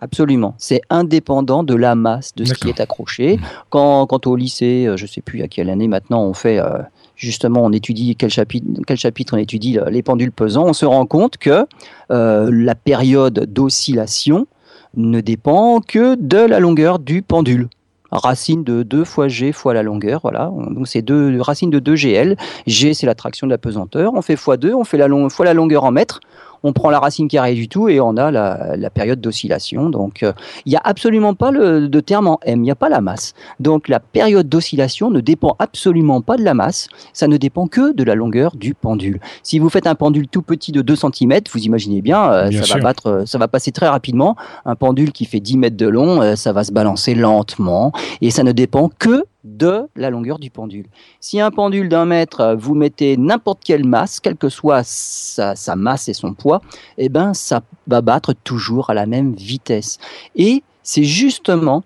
[0.01, 0.55] Absolument.
[0.57, 3.35] C'est indépendant de la masse de ce qui est accroché.
[3.35, 3.41] Mmh.
[3.69, 6.59] Quand, quand au lycée, euh, je ne sais plus à quelle année maintenant, on fait
[6.59, 6.79] euh,
[7.19, 11.67] justement, on étudie quel chapitre, on étudie les pendules pesants, on se rend compte que
[12.11, 14.47] euh, la période d'oscillation
[14.95, 17.67] ne dépend que de la longueur du pendule.
[18.11, 20.51] Racine de 2 fois G fois la longueur, voilà.
[20.71, 22.37] Donc c'est deux racine de 2 GL.
[22.65, 24.13] G c'est l'attraction de la pesanteur.
[24.15, 26.19] On fait x2, on fait la fois la longueur en mètres.
[26.63, 29.89] On prend la racine carrée du tout et on a la, période d'oscillation.
[29.89, 30.33] Donc, euh,
[30.65, 33.01] il n'y a absolument pas le, de terme en M, il n'y a pas la
[33.01, 33.33] masse.
[33.59, 37.93] Donc, la période d'oscillation ne dépend absolument pas de la masse, ça ne dépend que
[37.93, 39.19] de la longueur du pendule.
[39.43, 42.75] Si vous faites un pendule tout petit de 2 cm, vous imaginez bien, euh, ça,
[42.75, 44.35] va battre, euh, ça va passer très rapidement.
[44.65, 47.91] Un pendule qui fait 10 mètres de long, ça va se balancer lentement
[48.21, 49.23] et ça ne dépend que
[49.57, 50.85] de la longueur du pendule.
[51.19, 56.09] Si un pendule d'un mètre, vous mettez n'importe quelle masse, quelle que soit sa, masse
[56.09, 56.61] et son poids,
[56.97, 59.97] eh ben, ça va battre toujours à la même vitesse.
[60.35, 61.83] Et c'est justement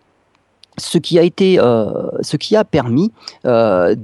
[0.77, 3.11] ce qui a été, euh, ce qui a permis
[3.45, 3.95] euh,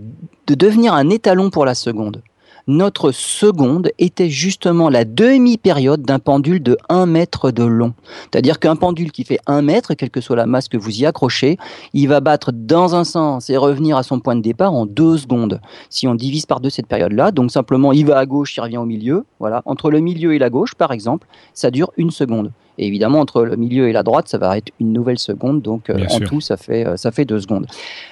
[0.48, 2.22] de devenir un étalon pour la seconde
[2.70, 7.96] notre seconde était justement la demi-période d'un pendule de 1 mètre de long.
[8.32, 11.06] C'est-à-dire qu'un pendule qui fait 1 mètre, quelle que soit la masse que vous y
[11.08, 11.58] accrochez,
[11.94, 15.18] il va battre dans un sens et revenir à son point de départ en 2
[15.18, 15.60] secondes.
[15.90, 18.78] Si on divise par deux cette période-là, donc simplement il va à gauche, il revient
[18.78, 19.64] au milieu, voilà.
[19.66, 22.52] Entre le milieu et la gauche, par exemple, ça dure une seconde.
[22.80, 25.62] Et évidemment, entre le milieu et la droite, ça va être une nouvelle seconde.
[25.62, 27.68] Donc, euh, en tout, ça fait, euh, ça fait deux secondes.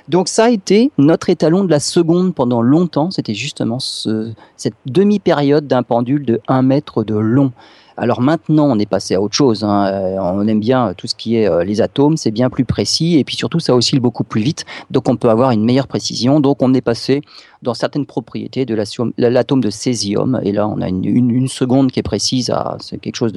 [0.10, 3.10] Donc, ça a été notre étalon de la seconde pendant longtemps.
[3.10, 7.54] C'était justement ce, cette demi-période d'un pendule de 1 mètre de long.
[8.00, 9.64] Alors maintenant, on est passé à autre chose.
[9.64, 9.88] Hein.
[9.88, 13.18] Euh, on aime bien tout ce qui est euh, les atomes, c'est bien plus précis
[13.18, 16.40] et puis surtout ça oscille beaucoup plus vite, donc on peut avoir une meilleure précision.
[16.40, 17.22] Donc on est passé
[17.64, 18.76] dans certaines propriétés de
[19.18, 23.34] l'atome de césium et là on a une, seconde qui est précise, c'est quelque chose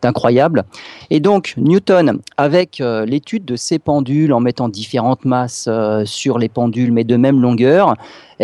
[0.00, 0.64] d'incroyable.
[1.10, 5.68] Et donc Newton, avec euh, l'étude de ces pendules en mettant différentes masses
[6.04, 7.94] sur les pendules mais de même longueur,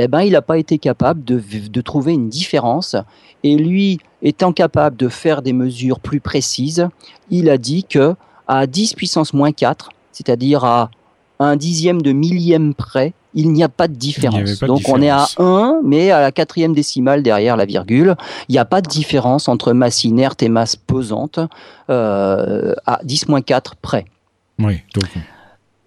[0.04, 2.96] eh ben, il n'a pas été capable de, de trouver une différence
[3.44, 6.88] et lui, étant capable de faire des mesures plus précises,
[7.30, 8.14] il a dit que
[8.46, 10.90] à 10 puissance moins 4, c'est-à-dire à
[11.38, 14.58] un dixième de millième près, il n'y a pas de différence.
[14.60, 18.16] Donc on est à 1, mais à la quatrième décimale derrière la virgule,
[18.48, 21.38] il n'y a pas de différence entre masse inerte et masse pesante
[21.90, 24.06] euh, à 10 moins 4 près.
[24.58, 24.80] Oui,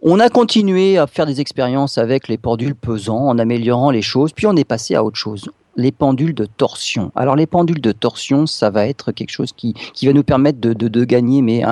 [0.04, 4.34] On a continué à faire des expériences avec les pendules pesants en améliorant les choses,
[4.34, 7.12] puis on est passé à autre chose les pendules de torsion.
[7.16, 10.60] Alors les pendules de torsion, ça va être quelque chose qui, qui va nous permettre
[10.60, 11.64] de, de, gagner mais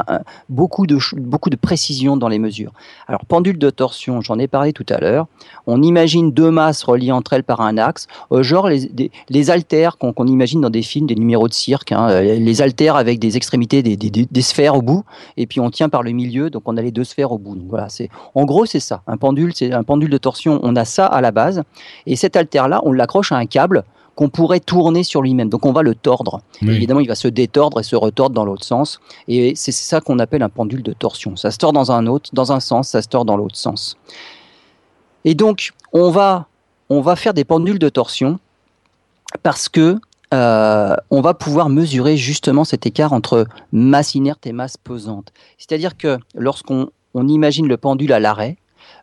[0.48, 2.72] beaucoup, de, beaucoup de précision dans les mesures.
[3.08, 5.28] Alors pendule de torsion, j'en ai parlé tout à l'heure.
[5.68, 9.98] On imagine deux masses reliées entre elles par un axe, euh, genre les, les haltères
[9.98, 13.38] qu'on imagine dans des films, des numéros de cirque, hein, euh, les haltères avec des
[13.38, 15.04] extrémités, des, des, des, sphères au bout,
[15.38, 17.56] et puis on tient par le milieu, donc on a les deux sphères au bout.
[17.56, 17.88] Donc voilà,
[18.36, 19.02] en gros c'est ça.
[19.08, 20.60] Un pendule, c'est un pendule de torsion.
[20.64, 21.64] On a ça à la base,
[22.06, 23.84] et cet haltère là, on l'accroche à un câble
[24.20, 25.48] qu'on pourrait tourner sur lui-même.
[25.48, 26.42] Donc on va le tordre.
[26.62, 29.00] Évidemment, il va se détordre et se retordre dans l'autre sens.
[29.30, 31.38] Et c'est ça qu'on appelle un pendule de torsion.
[31.38, 33.96] Ça se tord dans un autre, dans un sens, ça se tord dans l'autre sens.
[35.24, 36.48] Et donc on va,
[36.90, 38.40] on va faire des pendules de torsion
[39.42, 39.96] parce que
[40.34, 45.32] euh, on va pouvoir mesurer justement cet écart entre masse inerte et masse pesante.
[45.58, 48.58] C'est-à-dire que lorsqu'on on imagine le pendule à l'arrêt,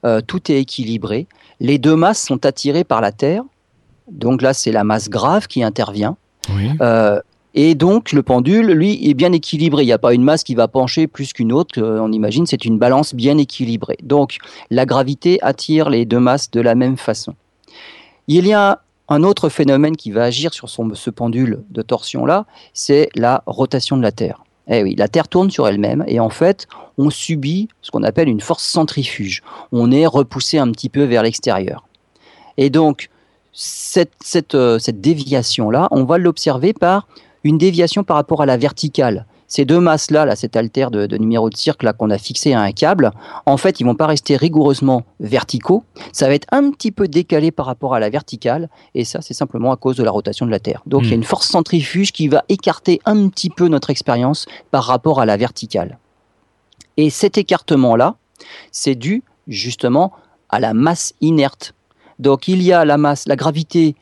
[0.04, 1.26] euh, tout est équilibré,
[1.58, 3.44] les deux masses sont attirées par la Terre,
[4.10, 6.16] donc là, c'est la masse grave qui intervient.
[6.80, 7.20] Euh,
[7.54, 9.82] et donc, le pendule, lui, est bien équilibré.
[9.82, 11.80] Il n'y a pas une masse qui va pencher plus qu'une autre.
[11.82, 13.96] On imagine, c'est une balance bien équilibrée.
[14.02, 14.36] Donc,
[14.70, 17.34] la gravité attire les deux masses de la même façon.
[18.28, 23.08] Il y a un autre phénomène qui va agir sur ce pendule de torsion-là, c'est
[23.14, 24.42] la rotation de la Terre.
[24.68, 26.66] Eh oui, la Terre tourne sur elle-même et en fait,
[26.98, 29.42] on subit ce qu'on appelle une force centrifuge.
[29.70, 31.86] On est repoussé un petit peu vers l'extérieur.
[32.56, 33.08] Et donc,
[34.54, 37.08] euh, cette, déviation-là, on va l'observer par
[37.44, 39.26] une déviation par rapport à la verticale.
[39.48, 42.72] Ces deux masses-là, là, cet altère de, numéro de cirque qu'on a fixé à un
[42.72, 43.12] câble,
[43.46, 45.84] en fait, ils vont pas rester rigoureusement verticaux.
[46.12, 49.34] Ça va être un petit peu décalé par rapport à la verticale, et ça, c'est
[49.34, 50.82] simplement à cause de la rotation de la Terre.
[50.86, 51.20] Donc, il y a hmm.
[51.20, 55.36] une force centrifuge qui va écarter un petit peu notre expérience par rapport à la
[55.36, 55.98] verticale.
[56.96, 58.16] Et cet écartement-là,
[58.72, 60.12] c'est dû justement
[60.48, 61.75] à la masse inerte
[62.18, 63.94] donc il y a la masse, la gravité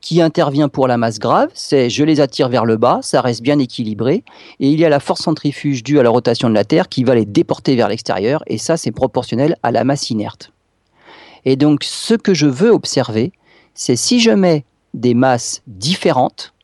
[0.00, 3.42] qui intervient pour la masse grave, c'est je les attire vers le bas, ça reste
[3.42, 4.24] bien équilibré,
[4.58, 7.04] et il y a la force centrifuge due à la rotation de la Terre qui
[7.04, 10.52] va les déporter vers l'extérieur, et ça c'est proportionnel à la masse inerte.
[11.44, 13.32] Et donc ce que je veux observer,
[13.74, 16.54] c'est si je mets des masses différentes,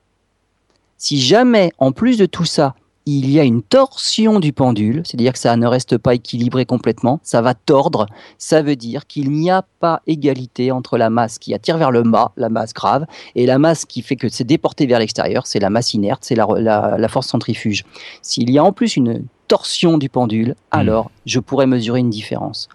[0.97, 2.75] si jamais en plus de tout ça,
[3.09, 7.21] il y a une torsion du pendule, c'est-à-dire que ça ne reste pas équilibré complètement,
[7.23, 11.55] ça va tordre, ça veut dire qu'il n'y a pas égalité entre la masse qui
[11.55, 14.87] attire vers le bas, la masse grave, et la masse qui fait que c'est déporté
[14.87, 17.85] vers l'extérieur, c'est la masse inerte, c'est la, force centrifuge.
[18.23, 20.55] S'il y a en plus une torsion du pendule, hmm.
[20.73, 22.69] alors je pourrais mesurer une différence.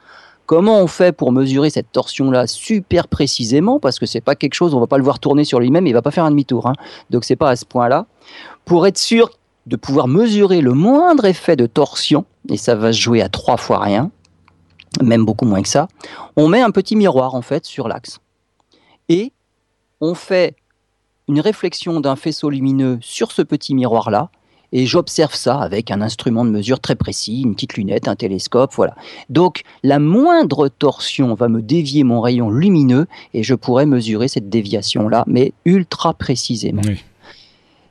[0.45, 3.79] Comment on fait pour mesurer cette torsion-là super précisément?
[3.79, 5.93] Parce que c'est pas quelque chose, on va pas le voir tourner sur lui-même, il
[5.93, 6.67] va pas faire un demi-tour.
[6.67, 6.73] Hein.
[7.09, 8.05] Donc c'est pas à ce point-là.
[8.65, 9.29] Pour être sûr
[9.67, 13.57] de pouvoir mesurer le moindre effet de torsion, et ça va se jouer à trois
[13.57, 14.11] fois rien,
[15.01, 15.87] même beaucoup moins que ça,
[16.35, 18.19] on met un petit miroir en fait sur l'axe.
[19.09, 19.31] Et
[19.99, 20.55] on fait
[21.27, 24.29] une réflexion d'un faisceau lumineux sur ce petit miroir-là,
[24.73, 28.71] et j'observe ça avec un instrument de mesure très précis, une petite lunette, un télescope,
[28.75, 28.95] voilà.
[29.29, 34.49] Donc la moindre torsion va me dévier mon rayon lumineux et je pourrais mesurer cette
[34.49, 36.81] déviation-là, mais ultra précisément.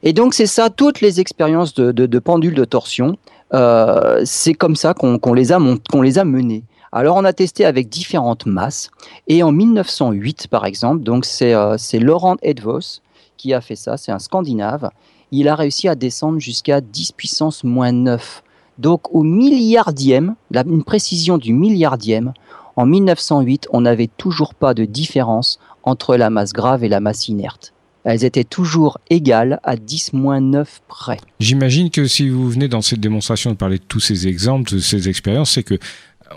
[0.02, 3.16] Et donc c'est ça, toutes les expériences de, de, pendules de torsion,
[3.52, 6.64] euh, c'est comme ça qu'on les, a menées.
[6.92, 8.90] Alors on a testé avec différentes masses
[9.28, 13.00] et en 1908 par exemple, donc c'est euh, Laurent Edvos
[13.36, 14.90] qui a fait ça, c'est un Scandinave,
[15.32, 18.42] il a réussi à descendre jusqu'à 10 puissance moins 9.
[18.78, 22.32] Donc au milliardième, une précision du milliardième,
[22.76, 27.28] en 1908, on n'avait toujours pas de différence entre la masse grave et la masse
[27.28, 27.74] inerte.
[28.04, 31.18] Elles étaient toujours égales à 10 moins 9 près.
[31.38, 34.78] J'imagine que si vous venez dans cette démonstration de parler de tous ces exemples, de
[34.78, 35.78] ces expériences, c'est que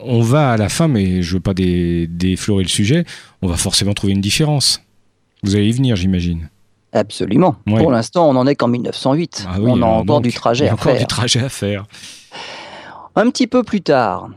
[0.04, 3.06] on va à la fin, mais je ne veux pas déflorer le sujet,
[3.42, 4.82] on va forcément trouver une différence.
[5.44, 6.50] Vous allez y venir, j'imagine.
[6.92, 7.56] Absolument.
[7.66, 9.46] Pour l'instant, on n'en est qu'en 1908.
[9.48, 10.98] Ah on a encore du trajet à faire.
[10.98, 11.86] du trajet à faire.
[13.16, 14.30] Un petit peu plus tard,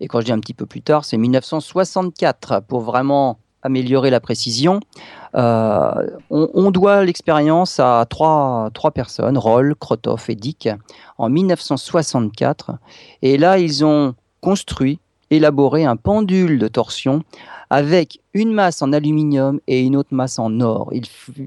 [0.00, 4.20] et quand je dis un petit peu plus tard, c'est 1964 pour vraiment améliorer la
[4.20, 4.80] précision.
[5.34, 5.90] Euh,
[6.30, 10.68] on, doit l'expérience à trois, trois personnes, Roll, Krotov et Dick,
[11.18, 12.72] en 1964.
[13.22, 14.98] Et là, ils ont construit,
[15.30, 17.22] élaboré un pendule de torsion
[17.70, 20.92] avec une masse en aluminium et une autre masse en or.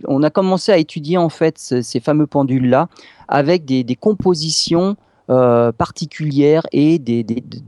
[0.08, 2.90] on a commencé à étudier en fait ces, fameux pendules-là
[3.28, 4.98] avec des, compositions
[5.30, 7.26] euh, particulières et des,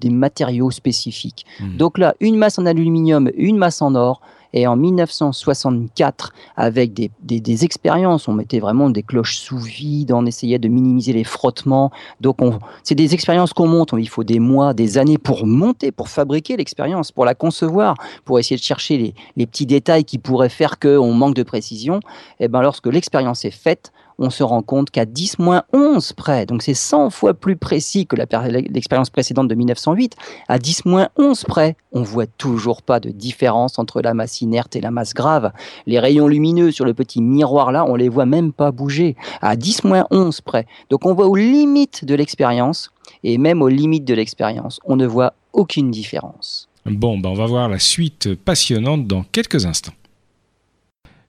[0.09, 1.45] matériaux spécifiques.
[1.59, 1.77] Mmh.
[1.77, 4.21] Donc là, une masse en aluminium, une masse en or,
[4.53, 10.25] et en 1964, avec des, des, expériences, on mettait vraiment des cloches sous vide, on
[10.25, 11.91] essayait de minimiser les frottements.
[12.19, 12.39] Donc,
[12.83, 13.93] c'est des expériences qu'on monte.
[13.97, 17.95] Il faut des mois, des années pour monter, pour fabriquer l'expérience, pour la concevoir,
[18.25, 21.97] pour essayer de chercher les, les petits détails qui pourraient faire qu'on manque de précision.
[22.39, 25.37] Et eh ben, lorsque l'expérience est faite, on se rend compte qu'à 10
[25.73, 30.15] 11 près, donc c'est 100 fois plus précis que l'expérience précédente de 1908,
[30.47, 30.83] à 10
[31.17, 35.13] 11 près, on voit toujours pas de différence entre la masse inerte et la masse
[35.13, 35.51] grave.
[35.85, 39.55] Les rayons lumineux sur le petit miroir là, on les voit même pas bouger, à
[39.55, 39.81] 10
[40.11, 40.65] 11 près.
[40.89, 42.91] Donc on voit aux limites de l'expérience,
[43.23, 46.69] et même aux limites de l'expérience, on ne voit aucune différence.
[46.85, 49.93] Bon, ben on va voir la suite passionnante dans quelques instants.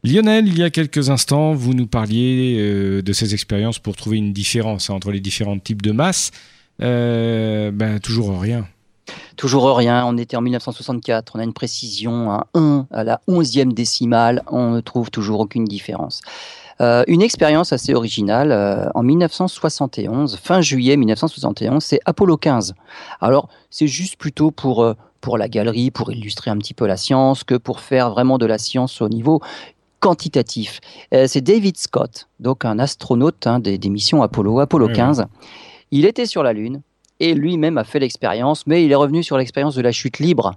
[0.04, 4.16] Lionel, il y a quelques instants, vous nous parliez euh, de ces expériences pour trouver
[4.16, 6.32] une différence entre les différents types de masses.
[6.82, 8.66] Euh, ben, toujours rien.
[9.36, 10.04] Toujours rien.
[10.04, 11.34] On était en 1964.
[11.36, 14.42] On a une précision à 1 à la 11e décimale.
[14.48, 16.20] On ne trouve toujours aucune différence.
[16.80, 22.74] Euh, une expérience assez originale en 1971, fin juillet 1971, c'est Apollo 15.
[23.20, 27.44] Alors, c'est juste plutôt pour pour la galerie, pour illustrer un petit peu la science,
[27.44, 29.40] que pour faire vraiment de la science au niveau
[30.02, 30.80] quantitatif.
[31.14, 35.24] Euh, c'est David Scott, donc un astronaute hein, des, missions Apollo, Apollo 15.
[35.92, 36.82] Il était sur la Lune
[37.20, 40.56] et lui-même a fait l'expérience, mais il est revenu sur l'expérience de la chute libre.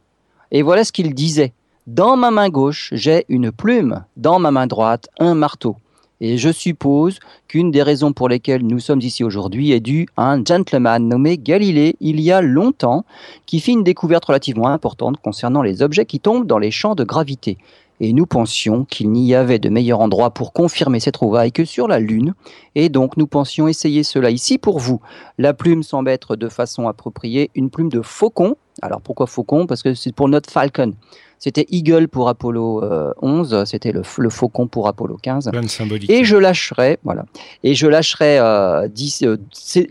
[0.52, 1.54] Et voilà ce qu'il disait.
[1.86, 5.76] Dans ma main gauche, j'ai une plume, dans ma main droite, un marteau.
[6.22, 10.32] Et je suppose qu'une des raisons pour lesquelles nous sommes ici aujourd'hui est due à
[10.32, 13.06] un gentleman nommé Galilée il y a longtemps
[13.46, 17.04] qui fit une découverte relativement importante concernant les objets qui tombent dans les champs de
[17.04, 17.58] gravité
[18.00, 21.88] et nous pensions qu'il n'y avait de meilleur endroit pour confirmer ces trouvailles que sur
[21.88, 22.34] la Lune,
[22.76, 25.02] et donc nous pensions essayer cela ici pour vous.
[25.38, 28.56] La plume semble être de façon appropriée une plume de faucon.
[28.82, 29.66] Alors pourquoi faucon?
[29.68, 30.94] Parce que c'est pour notre Falcon.
[31.46, 32.82] C'était Eagle pour Apollo
[33.22, 35.52] 11, euh, c'était le, Faucon pour Apollo 15.
[36.10, 37.26] Et je lâcherai, voilà,
[37.64, 39.38] et je lâcherai euh, euh,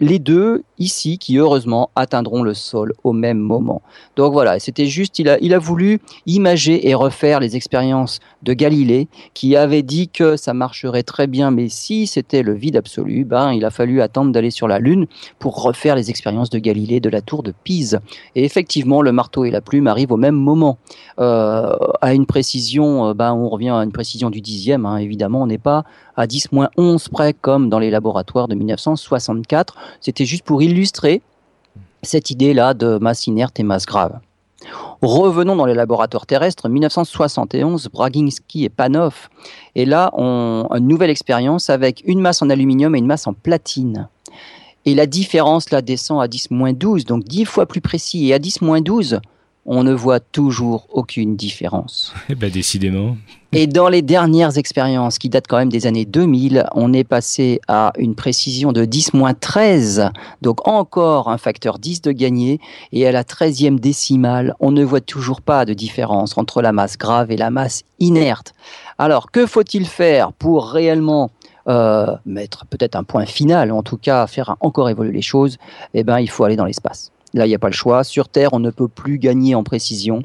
[0.00, 3.82] les deux ici qui heureusement atteindront le sol au même moment.
[4.16, 8.52] Donc voilà, c'était juste, il a, il a voulu imager et refaire les expériences de
[8.52, 13.24] Galilée qui avait dit que ça marcherait très bien, mais si c'était le vide absolu,
[13.24, 15.07] ben il a fallu attendre d'aller sur la Lune
[15.38, 18.00] pour refaire les expériences de Galilée de la tour de Pise.
[18.34, 20.78] Et effectivement, le marteau et la plume arrivent au même moment.
[21.20, 21.43] Euh,
[22.01, 25.47] à une précision, euh, ben, on revient à une précision du dixième, hein, évidemment, on
[25.47, 25.84] n'est pas
[26.16, 29.76] à 10 11 près comme dans les laboratoires de 1964.
[30.01, 31.22] C'était juste pour illustrer
[32.03, 34.20] cette idée-là de masse inerte et masse grave.
[35.03, 36.68] Revenons dans les laboratoires terrestres.
[36.68, 39.28] 1971, Braginski et Panov.
[39.74, 43.34] Et là, on, une nouvelle expérience avec une masse en aluminium et une masse en
[43.34, 44.09] platine.
[44.86, 48.28] Et la différence là descend à 10-12, donc 10 fois plus précis.
[48.28, 49.20] Et à 10-12,
[49.66, 52.12] on ne voit toujours aucune différence.
[52.30, 53.16] Eh ben, décidément.
[53.52, 57.60] Et dans les dernières expériences, qui datent quand même des années 2000, on est passé
[57.68, 60.10] à une précision de 10-13,
[60.42, 62.58] donc encore un facteur 10 de gagné,
[62.90, 66.98] et à la 13e décimale, on ne voit toujours pas de différence entre la masse
[66.98, 68.54] grave et la masse inerte.
[68.98, 71.30] Alors, que faut-il faire pour réellement
[71.68, 75.58] euh, mettre peut-être un point final, en tout cas faire encore évoluer les choses?
[75.94, 77.12] Eh bien, il faut aller dans l'espace.
[77.35, 78.05] Là, il n'y a pas le choix.
[78.05, 80.22] Sur Terre, on ne peut plus gagner en précision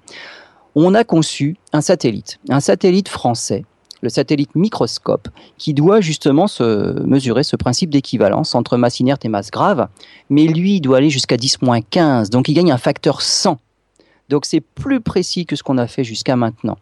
[0.75, 3.65] on a conçu un satellite, un satellite français,
[4.01, 9.29] le satellite microscope, qui doit justement se mesurer ce principe d'équivalence entre masse inerte et
[9.29, 9.87] masse grave,
[10.29, 13.59] mais lui, il doit aller jusqu'à 10-15, donc il gagne un facteur 100.
[14.29, 16.77] Donc c'est plus précis que ce qu'on a fait jusqu'à maintenant.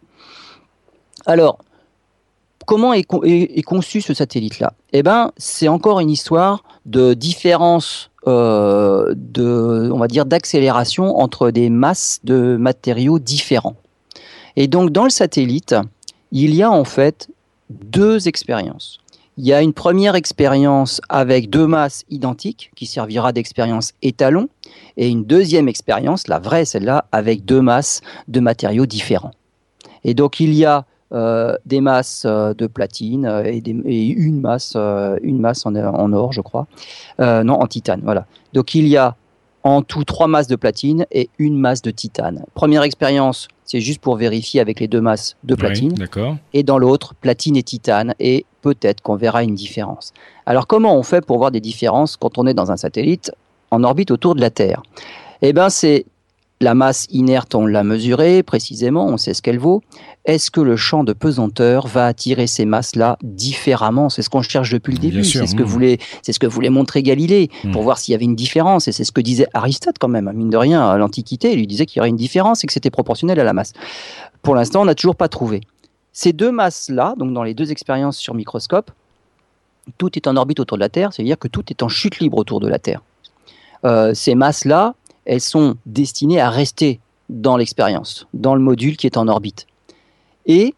[1.26, 1.58] Alors,
[2.66, 3.02] comment est,
[3.62, 4.74] conçu ce satellite-là?
[4.92, 11.50] Eh bien, c'est encore une histoire de différence euh, de, on va dire, d'accélération entre
[11.50, 13.76] des masses de matériaux différents.
[14.56, 15.76] Et donc, dans le satellite,
[16.32, 17.28] il y a en fait
[17.70, 18.98] deux expériences.
[19.36, 24.48] Il y a une première expérience avec deux masses identiques qui servira d'expérience étalon
[24.96, 29.30] et une deuxième expérience, la vraie celle-là, avec deux masses de matériaux différents.
[30.02, 35.40] Et donc il y a des masses euh, de platine euh, et, une masse, une
[35.40, 36.66] masse en, en, or, je crois.
[37.18, 38.26] non, en titane, voilà.
[38.52, 39.16] Donc il y a
[39.64, 42.44] en tout trois masses de platine et une masse de titane.
[42.54, 45.94] Première expérience, c'est juste pour vérifier avec les deux masses de platine.
[46.54, 48.14] et dans l'autre, platine et titane.
[48.20, 50.12] Et peut-être qu'on verra une différence.
[50.46, 53.32] Alors comment on fait pour voir des différences quand on est dans un satellite
[53.70, 54.82] en orbite autour de la Terre?
[55.42, 56.06] Eh bien, c'est
[56.60, 59.82] la masse inerte, on l'a mesurée précisément, on sait ce qu'elle vaut.
[60.24, 64.08] Est-ce que le champ de pesanteur va attirer ces masses-là différemment?
[64.08, 65.24] C'est ce qu'on cherche depuis le début.
[65.24, 65.66] C'est ce, que mmh.
[65.66, 67.70] voulait, c'est ce que voulait montrer Galilée mmh.
[67.70, 68.88] pour voir s'il y avait une différence.
[68.88, 71.52] Et c'est ce que disait Aristote quand même, mine de rien, à l'Antiquité.
[71.52, 73.72] Il lui disait qu'il y aurait une différence et que c'était proportionnel à la masse.
[74.42, 75.60] Pour l'instant, on n'a toujours pas trouvé.
[76.12, 78.90] Ces deux masses-là, donc dans les deux expériences sur microscope,
[79.96, 82.38] tout est en orbite autour de la Terre, c'est-à-dire que tout est en chute libre
[82.38, 83.02] autour de la Terre.
[83.84, 84.94] Euh, ces masses-là,
[85.28, 86.98] elles sont destinées à rester
[87.28, 89.66] dans l'expérience, dans le module qui est en orbite.
[90.46, 90.74] Et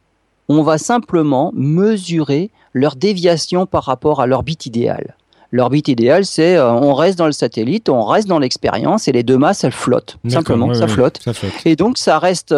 [0.48, 5.16] on va simplement mesurer leur déviation par rapport à l'orbite idéale.
[5.52, 9.22] L'orbite idéale, c'est euh, on reste dans le satellite, on reste dans l'expérience et les
[9.22, 10.18] deux masses, elles flottent.
[10.28, 11.20] Simplement, ça, flotte.
[11.64, 12.54] Et donc, ça reste,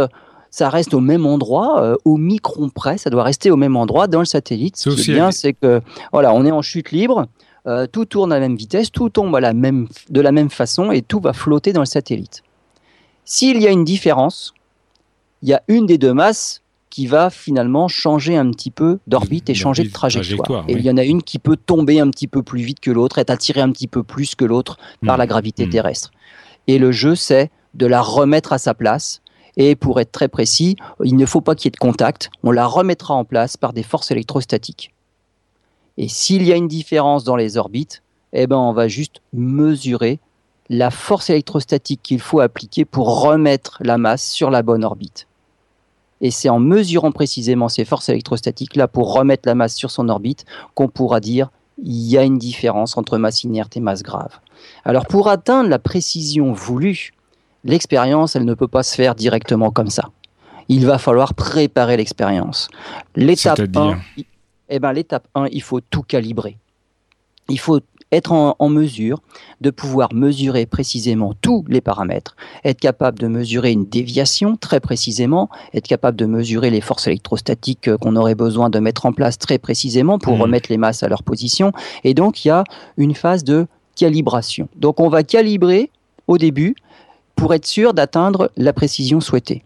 [0.51, 4.09] ça reste au même endroit, euh, au micron près, ça doit rester au même endroit
[4.09, 4.76] dans le satellite.
[4.76, 5.80] Ce qui est bien, c'est que
[6.12, 7.26] voilà, on est en chute libre.
[7.66, 10.90] Euh, tout tourne à la même vitesse, tout tombe la même, de la même façon
[10.90, 12.42] et tout va flotter dans le satellite.
[13.24, 14.52] S'il y a une différence,
[15.42, 19.48] il y a une des deux masses qui va finalement changer un petit peu d'orbite
[19.48, 20.64] et changer de trajectoire.
[20.68, 22.90] et il y en a une qui peut tomber un petit peu plus vite que
[22.90, 25.28] l'autre, être attirée un petit peu plus que l'autre par la mmh.
[25.28, 25.70] gravité mmh.
[25.70, 26.10] terrestre.
[26.66, 29.22] Et le jeu, c'est de la remettre à sa place.
[29.56, 32.30] Et pour être très précis, il ne faut pas qu'il y ait de contact.
[32.42, 34.91] On la remettra en place par des forces électrostatiques.
[35.99, 40.18] Et s'il y a une différence dans les orbites, eh ben on va juste mesurer
[40.68, 45.26] la force électrostatique qu'il faut appliquer pour remettre la masse sur la bonne orbite.
[46.22, 50.45] Et c'est en mesurant précisément ces forces électrostatiques-là pour remettre la masse sur son orbite
[50.74, 51.51] qu'on pourra dire
[51.82, 54.38] il y a une différence entre masse inerte et masse grave.
[54.84, 57.12] Alors pour atteindre la précision voulue,
[57.64, 60.11] l'expérience, elle ne peut pas se faire directement comme ça.
[60.68, 62.68] Il va falloir préparer l'expérience.
[63.16, 63.99] L'étape 1,
[64.72, 66.56] eh ben, l'étape 1, il faut tout calibrer.
[67.48, 69.18] Il faut être en, mesure
[69.60, 75.48] de pouvoir mesurer précisément tous les paramètres, être capable de mesurer une déviation très précisément,
[75.74, 79.38] être capable de mesurer les forces électrostatiques euh, qu'on aurait besoin de mettre en place
[79.38, 80.42] très précisément pour mmh.
[80.42, 81.72] remettre les masses à leur position.
[82.04, 82.64] Et donc, il y a
[82.98, 83.66] une phase de
[83.96, 84.68] calibration.
[84.76, 85.90] Donc, on va calibrer
[86.28, 86.74] au début
[87.34, 89.64] pour être sûr d'atteindre la précision souhaitée.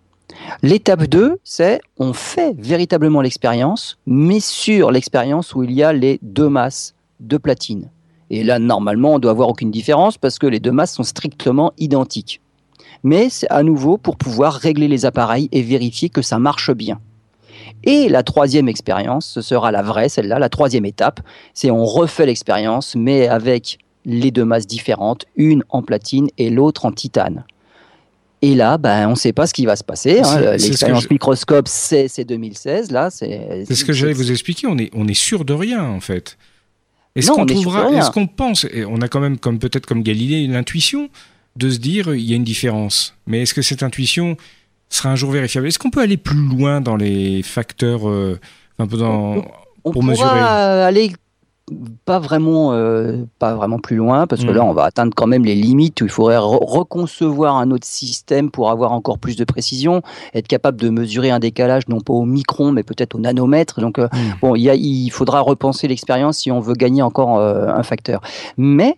[0.63, 6.19] L'étape 2, c'est on fait véritablement l'expérience, mais sur l'expérience où il y a les
[6.23, 7.91] deux masses de platine.
[8.31, 11.73] Et là, normalement, on doit avoir aucune différence parce que les deux masses sont strictement
[11.79, 12.41] identiques.
[13.03, 17.01] Mais c'est à nouveau pour pouvoir régler les appareils et vérifier que ça marche bien.
[17.85, 21.21] Et la troisième expérience, ce sera la vraie, celle-là, la troisième étape,
[21.55, 26.85] c'est on refait l'expérience, mais avec les deux masses différentes, une en platine et l'autre
[26.85, 27.45] en titane.
[28.47, 30.21] Et là, ben, on ne sait pas ce qui va se passer.
[30.21, 30.53] Hein.
[30.53, 32.93] L'expérience microscope, c'est 2016.
[32.93, 33.65] Là, c'est.
[33.69, 34.69] ce que j'allais vous expliquer.
[34.69, 36.39] On est, on est sûr de rien, en fait.
[37.17, 41.09] Est-ce qu'on est-ce qu'on pense, et on a quand même, comme peut-être comme Galilée, l'intuition
[41.57, 43.15] de se dire il y a une différence.
[43.27, 44.37] Mais est-ce que cette intuition
[44.91, 45.67] sera un jour vérifiable?
[45.67, 48.39] Est-ce qu'on peut aller plus loin dans les facteurs, euh,
[48.79, 49.45] un peu dans, on,
[49.85, 51.11] on pourra aller
[52.05, 54.69] pas vraiment, euh, pas vraiment plus loin, parce que là, mm.
[54.69, 58.71] on va atteindre quand même les limites où il faudrait reconcevoir un autre système pour
[58.71, 60.03] avoir encore plus de précision,
[60.33, 63.81] être capable de mesurer un décalage non pas au micron, mais peut-être au nanomètre.
[63.81, 64.19] Donc, euh, mm.
[64.41, 68.21] bon, il faudra repenser l'expérience si on veut gagner encore euh, un facteur.
[68.57, 68.97] Mais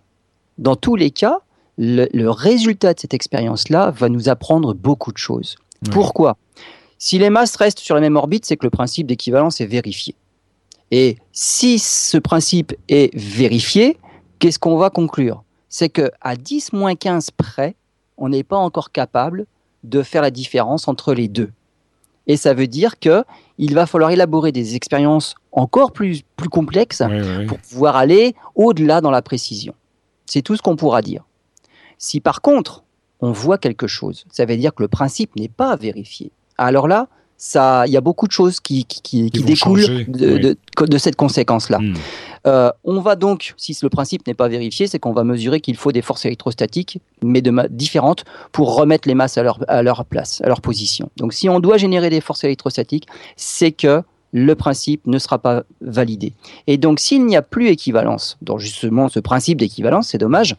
[0.59, 1.39] dans tous les cas,
[1.79, 5.55] le, résultat de cette expérience-là va nous apprendre beaucoup de choses.
[5.91, 6.37] Pourquoi?
[6.97, 10.13] Si les masses restent sur la même orbite, c'est que le principe d'équivalence est vérifié.
[10.91, 13.97] Et si ce principe est vérifié,
[14.39, 15.43] qu'est-ce qu'on va conclure?
[15.69, 17.75] C'est qu'à 10-15 près,
[18.17, 19.45] on n'est pas encore capable
[19.83, 21.51] de faire la différence entre les deux.
[22.27, 27.01] Et ça veut dire qu'il va falloir élaborer des expériences encore plus, plus complexes
[27.47, 29.73] pour pouvoir aller au-delà dans la précision.
[30.25, 31.25] C'est tout ce qu'on pourra dire.
[31.97, 32.83] Si par contre,
[33.19, 36.31] on voit quelque chose, ça veut dire que le principe n'est pas vérifié.
[36.57, 37.07] Alors là,
[37.39, 38.85] il y a beaucoup de choses qui,
[39.31, 41.79] découlent de, cette conséquence-là.
[41.79, 41.93] Hmm.
[42.47, 45.75] Euh, on va donc, si le principe n'est pas vérifié, c'est qu'on va mesurer qu'il
[45.75, 50.05] faut des forces électrostatiques, mais de différentes, pour remettre les masses à leur, à leur
[50.05, 51.09] place, à leur position.
[51.17, 55.63] Donc si on doit générer des forces électrostatiques, c'est que le principe ne sera pas
[55.81, 56.33] validé.
[56.67, 60.55] Et donc s'il n'y a plus équivalence, dans justement ce principe d'équivalence, c'est dommage,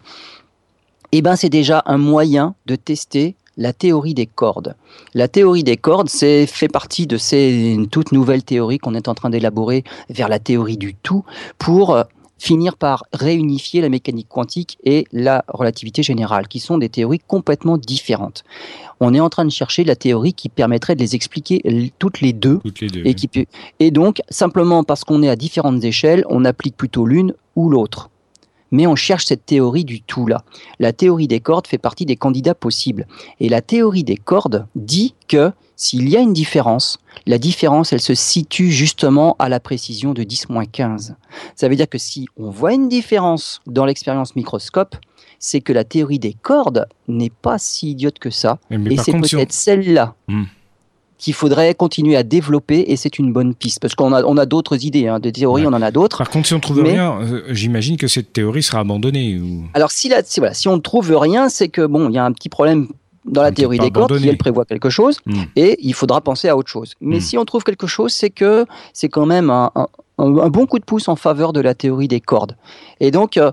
[1.12, 4.74] eh ben c'est déjà un moyen de tester la théorie des cordes.
[5.14, 9.14] La théorie des cordes, c'est fait partie de ces toutes nouvelles théories qu'on est en
[9.14, 11.24] train d'élaborer vers la théorie du tout
[11.58, 12.02] pour euh,
[12.38, 17.76] finir par réunifier la mécanique quantique et la relativité générale, qui sont des théories complètement
[17.76, 18.44] différentes.
[18.98, 22.32] On est en train de chercher la théorie qui permettrait de les expliquer toutes les
[22.32, 22.60] deux.
[23.04, 23.14] et,
[23.78, 28.08] et donc, simplement parce qu'on est à différentes échelles, on applique plutôt l'une ou l'autre
[28.70, 30.42] mais on cherche cette théorie du tout là.
[30.78, 33.06] La théorie des cordes fait partie des candidats possibles.
[33.40, 38.00] Et la théorie des cordes dit que s'il y a une différence, la différence, elle
[38.00, 41.14] se situe justement à la précision de 10-15.
[41.56, 44.96] Ça veut dire que si on voit une différence dans l'expérience microscope,
[45.38, 48.58] c'est que la théorie des cordes n'est pas si idiote que ça.
[48.70, 50.14] et c'est peut-être celle-là.
[50.28, 50.44] Hmm
[51.20, 54.46] qu'il faudrait continuer à développer et c'est une bonne piste parce qu'on a, on a
[54.46, 56.18] d'autres idées, hein, de théories, on en a d'autres.
[56.18, 59.38] Par contre, si on ne trouve rien, euh, j'imagine que cette théorie sera abandonnée.
[59.74, 62.18] Alors, si, la, si, voilà, si on ne trouve rien, c'est que bon, il y
[62.18, 62.88] a un petit problème
[63.26, 65.42] dans la théorie des cordes, qui elle prévoit quelque chose, hmm.
[65.56, 66.94] et il faudra penser à autre chose.
[67.02, 67.20] Mais hmm.
[67.20, 68.64] si on trouve quelque chose, c'est que
[68.94, 69.70] c'est quand même un,
[70.16, 72.56] bon coup de pouce en faveur de la théorie des cordes.
[72.98, 73.52] Et donc, euh,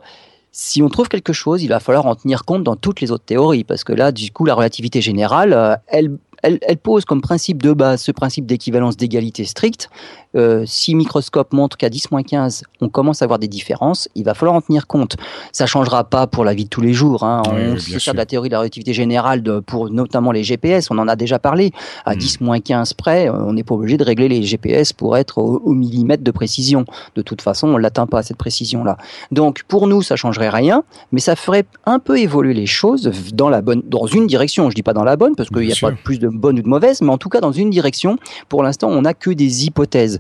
[0.54, 3.26] si on trouve quelque chose, il va falloir en tenir compte dans toutes les autres
[3.26, 7.62] théories, parce que là, du coup, la relativité générale, euh, elle, elle, pose comme principe
[7.62, 9.90] de base ce principe d'équivalence d'égalité stricte.
[10.36, 14.56] Euh, si microscope montre qu'à 10-15, on commence à avoir des différences, il va falloir
[14.56, 15.16] en tenir compte.
[15.52, 17.24] Ça ne changera pas pour la vie de tous les jours.
[17.24, 17.42] Hein.
[17.46, 20.98] on se sert de la théorie de la relativité générale pour notamment les GPS, on
[20.98, 21.72] en a déjà parlé.
[22.06, 22.96] À 10-15 hmm.
[22.98, 26.86] près, on n'est pas obligé de régler les GPS pour être au, millimètre de précision.
[27.16, 28.98] De toute façon, on ne l'atteint pas à cette précision-là.
[29.32, 33.50] Donc pour nous, ça changerait rien, mais ça ferait un peu évoluer les choses dans,
[33.50, 34.66] la bonne, dans une direction.
[34.66, 36.60] Je ne dis pas dans la bonne, parce qu'il n'y a pas plus de bonne
[36.60, 38.18] ou de mauvaise, mais en tout cas dans une direction.
[38.50, 40.20] Pour l'instant, on n'a que des hypothèses.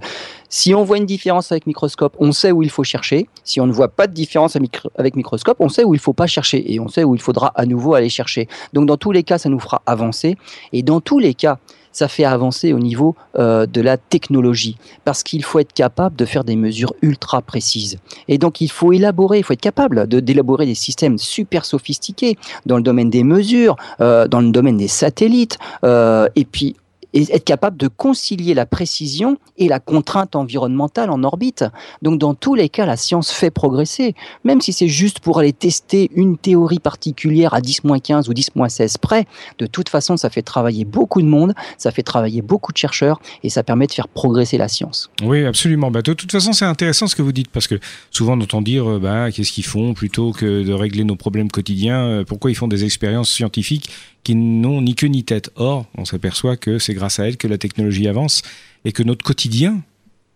[0.49, 3.27] Si on voit une différence avec microscope, on sait où il faut chercher.
[3.43, 4.57] Si on ne voit pas de différence
[4.95, 7.21] avec microscope, on sait où il ne faut pas chercher et on sait où il
[7.21, 8.47] faudra à nouveau aller chercher.
[8.73, 10.37] Donc dans tous les cas, ça nous fera avancer.
[10.73, 11.59] Et dans tous les cas,
[11.97, 16.25] ça fait avancer au niveau euh, de la technologie, parce qu'il faut être capable de
[16.25, 17.97] faire des mesures ultra précises.
[18.27, 22.37] Et donc il faut élaborer, il faut être capable d'élaborer des systèmes super sophistiqués
[22.67, 26.75] dans le domaine des mesures, euh, dans le domaine des satellites, euh, et puis
[27.13, 31.65] et être capable de concilier la précision et la contrainte environnementale en orbite.
[32.01, 35.53] Donc dans tous les cas, la science fait progresser, même si c'est juste pour aller
[35.53, 39.25] tester une théorie particulière à 10-15 ou 10-16 près.
[39.57, 43.19] De toute façon, ça fait travailler beaucoup de monde, ça fait travailler beaucoup de chercheurs
[43.43, 45.09] et ça permet de faire progresser la science.
[45.23, 45.91] Oui, absolument.
[45.91, 47.79] Bah, de toute façon, c'est intéressant ce que vous dites parce que
[48.11, 51.49] souvent on entend dire euh, bah, qu'est-ce qu'ils font plutôt que de régler nos problèmes
[51.49, 53.89] quotidiens, euh, pourquoi ils font des expériences scientifiques
[54.27, 55.51] qui n'ont ni queue ni tête.
[55.55, 58.41] Or, on s'aperçoit que c'est grâce à elles que la technologie avance
[58.83, 59.83] et que notre quotidien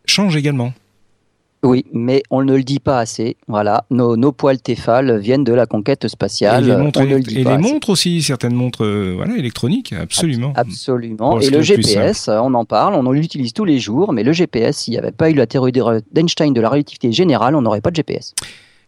[0.05, 0.71] change également.
[1.61, 3.35] Oui, mais on ne le dit pas assez.
[3.49, 6.63] Voilà, nos, nos poils téphales viennent de la conquête spatiale.
[6.63, 10.53] Et les montres, et les montres aussi, certaines montres euh, voilà, électroniques, absolument.
[10.55, 11.41] absolument.
[11.41, 14.93] et le GPS, on en parle, on l'utilise tous les jours, mais le GPS, s'il
[14.93, 15.73] n'y avait pas eu la théorie
[16.13, 18.35] d'Einstein de la relativité générale, on n'aurait pas de GPS.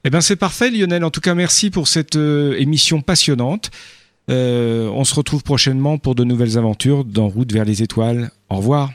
[0.05, 1.03] Eh bien, c'est parfait, Lionel.
[1.03, 3.69] En tout cas, merci pour cette euh, émission passionnante.
[4.29, 8.31] Euh, on se retrouve prochainement pour de nouvelles aventures dans Route vers les étoiles.
[8.49, 8.91] Au revoir.